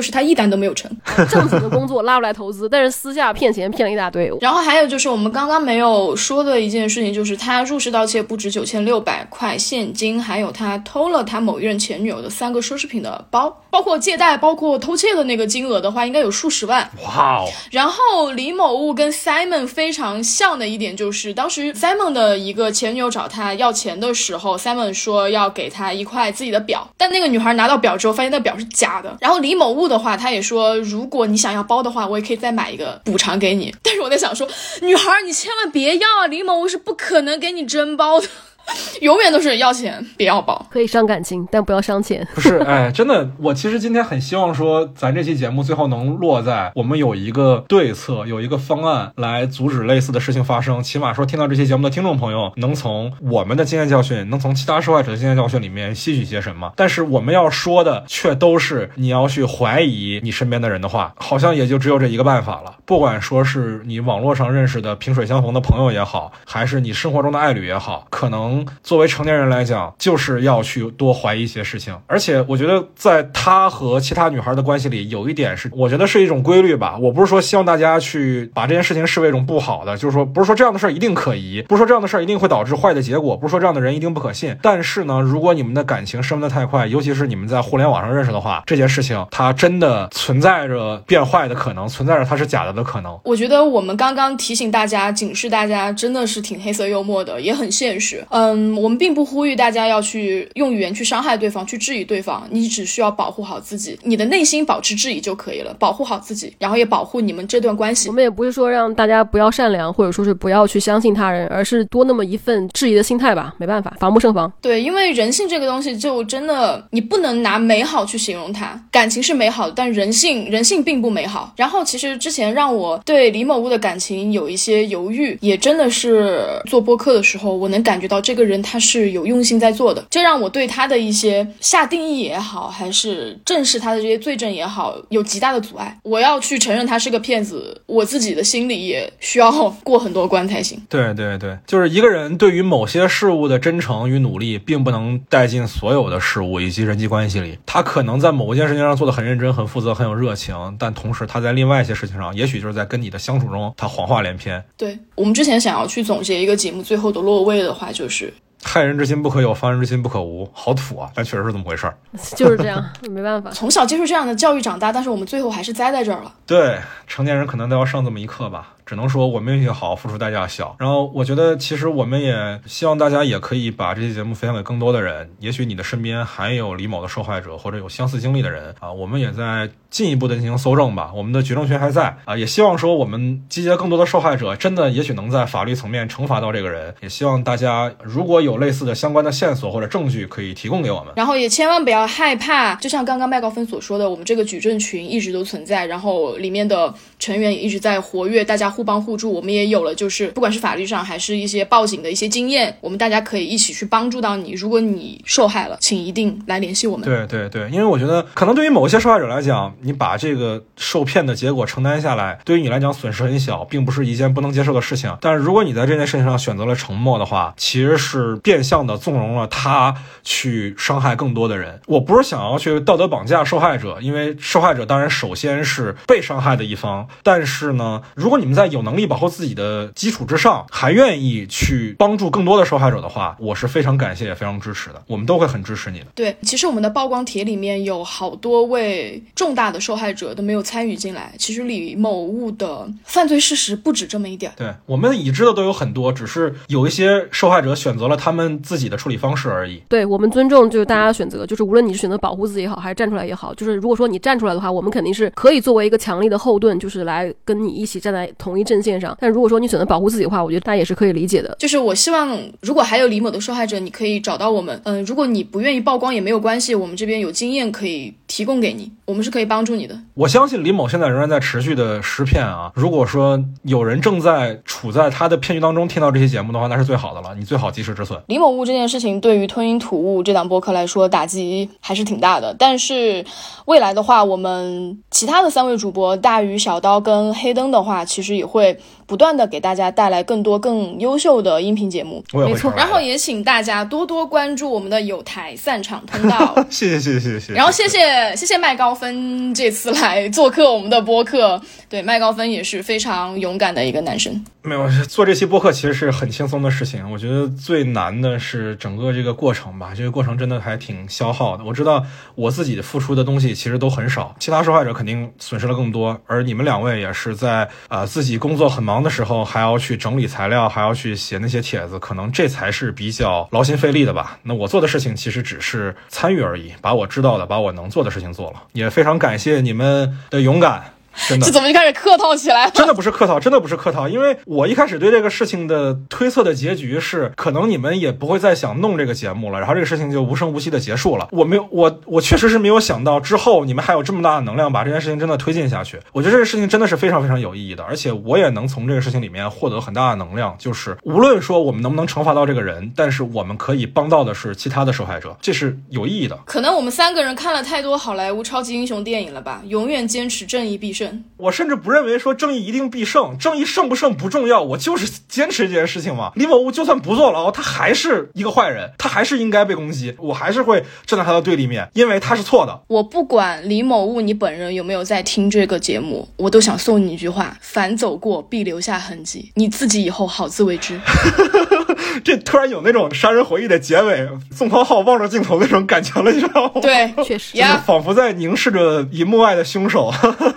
[0.00, 0.90] 是他一单都没有成。
[1.30, 4.30] 正经的工作拉不来投资，但是私下骗钱骗了一大堆。
[4.40, 16.88] 然后还有就是我们刚刚没有说的一件事情，就是他入室盗窃不止九千六百块现金，还有他偷了他某一任前女友的三个奢侈品的包，包括借贷，包括偷窃的那个金额的话，应该有数十万。
[17.04, 17.48] 哇哦！
[17.70, 29.16] 然后李某物跟 Simon 非常像的一点就是，当时 Simon 的一个前女友找他要钱的时候，Simon 说要给他一块自己的表，但那个女孩拿到表之后发现那表是假的。
[29.20, 33.74] 然后李某物的话，他也说，如果你想要包的话，我也可以再买一个补偿给你。
[33.82, 34.48] 但是我在想说，
[34.82, 38.26] 女孩你千万别要啊，李某物是不可能给你真包的。
[39.00, 42.26] 永远都是要钱，别要包，可以伤感情，但不要伤钱。
[42.34, 50.82] 不是，哎，真的，我其实今天很希望说，咱这期节目最后能落在我们有一个对策，有一个方案来阻止类似的事情发生。
[50.82, 56.72] 起码说，听到这期节目的听众朋友能从我们的经验教训，能从其他受害者的经验教训里面吸取些什么。
[56.76, 62.74] 但是我们要说的却都是你要去怀疑你身边的人的话，好像也就只有这一个办法了。
[62.84, 68.57] 不管说是你网络上认识的萍水相逢的朋友也好，还是你生活中的爱侣也好，可能。
[68.82, 71.96] 作为成年人来讲，就是要去多怀疑一些事情。
[72.06, 76.96] 而且，我觉得在他和其他女孩的关系里，有一点是，我觉得是一种规律吧。
[76.98, 84.56] 我不是说希望大家去把这件事情视为一种不好的，就是说，不是说这样的事儿一定可疑，不是说这样的事儿一定会导致坏的结果，不是说这样的人一定不可信。
[84.62, 93.18] 但是呢，如果你们的感情升温的太快，尤其是你们在互联网上认识的话，这件事情它真的存在着变坏的可能，存在着它是假的的可能。
[93.24, 98.24] 我觉得我们刚刚提醒大家、警示大家，真的是挺黑色幽默的，也很现实。
[98.30, 98.47] 呃。
[98.54, 108.14] 嗯，我们并不呼吁大家要去用语言去伤害对方，去质疑对方，你只需要保护好自己，你的内心保持质疑就可以了，保护好自己，然后也保护你们这段关系我。
[108.14, 113.54] 们也不是说让大家不要善良，或者说是不要去相信他人，而是多那么一份质疑的心态吧。
[113.58, 114.50] 没办法，防不胜防。
[114.60, 118.80] 对，因为人性这个东西，就真的你不能拿美好去形容它。
[118.90, 121.52] 感情是美好的，但人性人性并不美好。
[121.56, 135.98] 然后，其实之前让我对李某物的感情有一些犹豫，也真的是做播客的时候，我能感觉到这个人他是有用心在做的，这让我对他的一些下定义也好，还是正视他的这些罪证也好，有极大的阻碍。
[136.02, 139.50] 我要去承认他是个骗子，我自己的心里也需要
[139.82, 140.78] 过很多关才行。
[140.90, 147.58] 对对对，就是一个人对于某些事物的真诚与努力，并不能带进所有的事物以及人际关系里。
[147.64, 154.62] 他可能在某一件事情上做的很认真、很负责、很有热情，但同时他在另外一些事情上，也许就是在跟你的相处中，他谎话连篇。
[154.76, 158.17] 对我们之前想要去总结一个节目最后的落位的话，就是
[158.62, 160.48] 害人之心不可有，防人之心不可无。
[160.52, 161.96] 好土啊，但确实是这么回事儿。
[162.36, 163.50] 就是这样，没办法。
[163.50, 166.32] 从小接受这样的教育长大，但是我们最后还是栽在这儿了。
[166.46, 168.74] 对，成年人可能都要上这么一课吧。
[168.88, 170.74] 只能说我们运气好，付出代价小。
[170.78, 175.30] 然后我觉得，其实我们也希望大家也可以把这期节目分享给更多的人。
[175.40, 178.90] 也许你的身边还有李某的受害者，或者有相似经历的人啊。
[178.90, 181.12] 我们也在进一步的进行搜证吧。
[181.14, 182.34] 我们的举证权还在啊。
[182.34, 186.94] 也希望说我们集结更多的受害者，真的也许能在法律层面惩罚到这个人。
[187.02, 191.12] 也希望大家如果有类似的相关的线索或者证据，可以提供给我们。
[191.16, 199.32] 然后也千万不要害怕，就像刚刚麦高芬所说的，我们这个举证群一直都存在，然后里面的成员也一直在活跃，大家互帮互助。
[199.32, 204.52] 我们也有了，就是不管是法律上还是一些报警的一些经验，我们大家可以一起去帮助到你。
[204.52, 207.08] 如果你受害了，请一定来联系我们。
[207.08, 215.16] 对对对，因为我觉得可能对于某些受害者来讲，你把这个受骗的结果承担下来，对于你来讲损失很小，并不是一件不能接受的事情。
[215.20, 221.80] 但是如果你在这件事情上选择了沉默的话，其实是变相的纵容了他去伤害更多的人。
[221.86, 227.07] 我不是想要去道德绑架受害者，因为受害者当然首先是被伤害的一方。
[227.22, 235.02] 但是呢，如果你们在有能力保护自己的基础之上，还愿意去帮助更多的受害者的话，我是非常感谢也非常支持的。
[235.06, 236.06] 我们都会很支持你的。
[236.14, 241.32] 对，其实我们的曝光帖里面有好多位重大的受害者都没有参与进来。
[241.38, 244.52] 其实李某物的犯罪事实不止这么一点。
[244.56, 249.82] 对我们已知的都有很多，只是有一些受害者选择了他们自己的处理方式而已。
[249.88, 259.16] 对我们尊重就是大家的选择，就是无论你是选择保护自己也好，还是站出来也好，就是如果说你站出来的话，我们肯定是可以作为一个强力的后盾，就是来跟你一起站在同一阵线上。
[259.20, 261.54] 但如果说你选择保护自己的话，我觉得大家也是可以理解的。
[261.58, 264.80] 就是我希望，如果还有李某的受害者，你可以找到我们。
[264.84, 269.98] 嗯，如果你不愿意曝光也没有关系，我们这边有经验可以提供给你，我们是可以帮助你的。
[270.14, 272.70] 我相信李某现在仍然在持续的施骗啊。
[272.74, 277.34] 如果说有人正在处在他的骗局当中，听到这些节目的话，那是最好的了。
[277.36, 278.18] 你最好及时止损。
[278.26, 283.24] 李某物这件事情对于吞云吐雾这档播客来说打击还是挺大的，但是
[283.66, 288.78] 未来的话，我们其他的三位主播大鱼、小刀跟黑灯的话，其实也会
[289.08, 292.22] 不断的给大家带来更多更优秀的音频节目。
[292.34, 292.70] 没错。
[292.76, 296.54] 然后也请大家多多关注我们的有台散场通道。
[296.68, 297.52] 谢谢谢谢谢谢。
[297.54, 301.60] 然后谢谢谢谢麦高芬这次来做客我们的播客。
[301.88, 304.44] 对麦高芬也是非常勇敢的一个男生。
[304.62, 311.64] 没有做这期播客其实是很轻松的事情我觉得最难的是整个这个过程吧这个过程真的还挺消耗的。
[311.64, 312.04] 我知道
[312.34, 324.38] 我自己的付出的东西其实都很少其他受害者肯定损失了更多而你们两位也是在啊自己工作很忙的时候，还要去整理材料，还要去写那些帖子，可能这才是比较劳心费力的吧。
[324.42, 330.92] 那我做的事情其实只是参与而已，把我知道的，把我能做的事情做了，也非常感谢你们的勇敢，
[331.28, 331.52] 真的这。
[331.52, 332.70] 怎么就开始客套起来了？
[332.72, 341.28] 真的不是客套，真的不是客套，因为我一开始对这个事情的推测的结局是，可能你们也不会再想弄这个节目了，然后这个事情就无声无息的结束了。
[341.32, 345.98] 我没有，我我确实是没有想到之后你们还有这么大的能量把这件事情真的推进下去。
[346.12, 356.38] 我觉得这个事情真的是非常非常有意义的，而且我也能从这个事情里面获得很大的能量，就是无论说我们能不能惩罚到这个人，但是我们可以帮到的是其他的受害者，这是有意义的。
[356.44, 359.62] 可能我们三个人看了太多好莱坞超级英雄电影了吧？
[359.66, 361.07] 永远坚持正义必胜。
[361.36, 366.32] 我甚至不认为说正义一定必胜，正义胜不胜不重要，我就是坚持这件事情嘛。
[366.34, 372.82] 李某物就算不坐牢，他还是一个坏人，他还是应该被攻击，我还是会站在他的对立面，因为他是错的。
[372.88, 381.00] 我不管李某物你本人有没有在听这个节目，我都想送你一句话：凡走过必留下痕迹，你自己以后好自为之。
[382.20, 386.72] 这突然有那种《杀人回忆》的结尾，宋康昊望着镜头那种感觉了，你知道吗？
[386.82, 390.12] 对，确实就是仿佛在凝视着银幕外的凶手。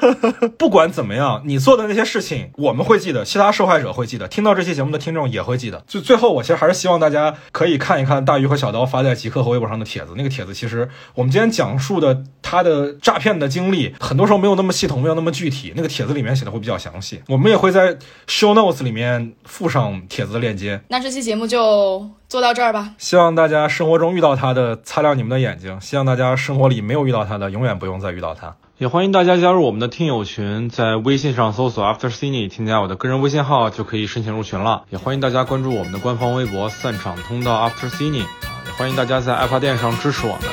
[0.57, 5.83] 不管怎么样，你做的那些事情，我们会记得，其他受害者会记得，听到这期节目的听众也会记得。
[5.87, 10.13] 就最后，我其实还是希望大家可以看一看大鱼和小刀发在极客和微博上的帖子。
[10.15, 15.73] 那个帖子其实我们今天讲述的他的诈骗的经历，很多时候没有那么系统，没有那么具体。
[15.75, 17.95] 那个帖子里面写的会比较详细，我们也会在
[18.27, 20.81] show notes 里面附上帖子的链接。
[20.89, 22.93] 那这期节目就做到这儿吧。
[22.97, 28.55] 希望大家生活中遇到他的，擦亮你们的眼睛；希望大家生活里没有遇到他的，永远不用再遇到他。
[28.77, 34.83] 也欢迎大家加入我们的听友群，在微信上搜索 After Cine，添加我的个人微信号就可以申请入群了。
[34.89, 38.27] 也欢迎大家关注我们的官方微博散场通道 After Cine，啊，
[38.65, 40.43] 也欢迎大家在爱发电上支持我们。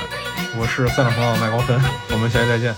[0.61, 1.80] 我是散场通道麦高芬，
[2.12, 2.74] 我们下期再见。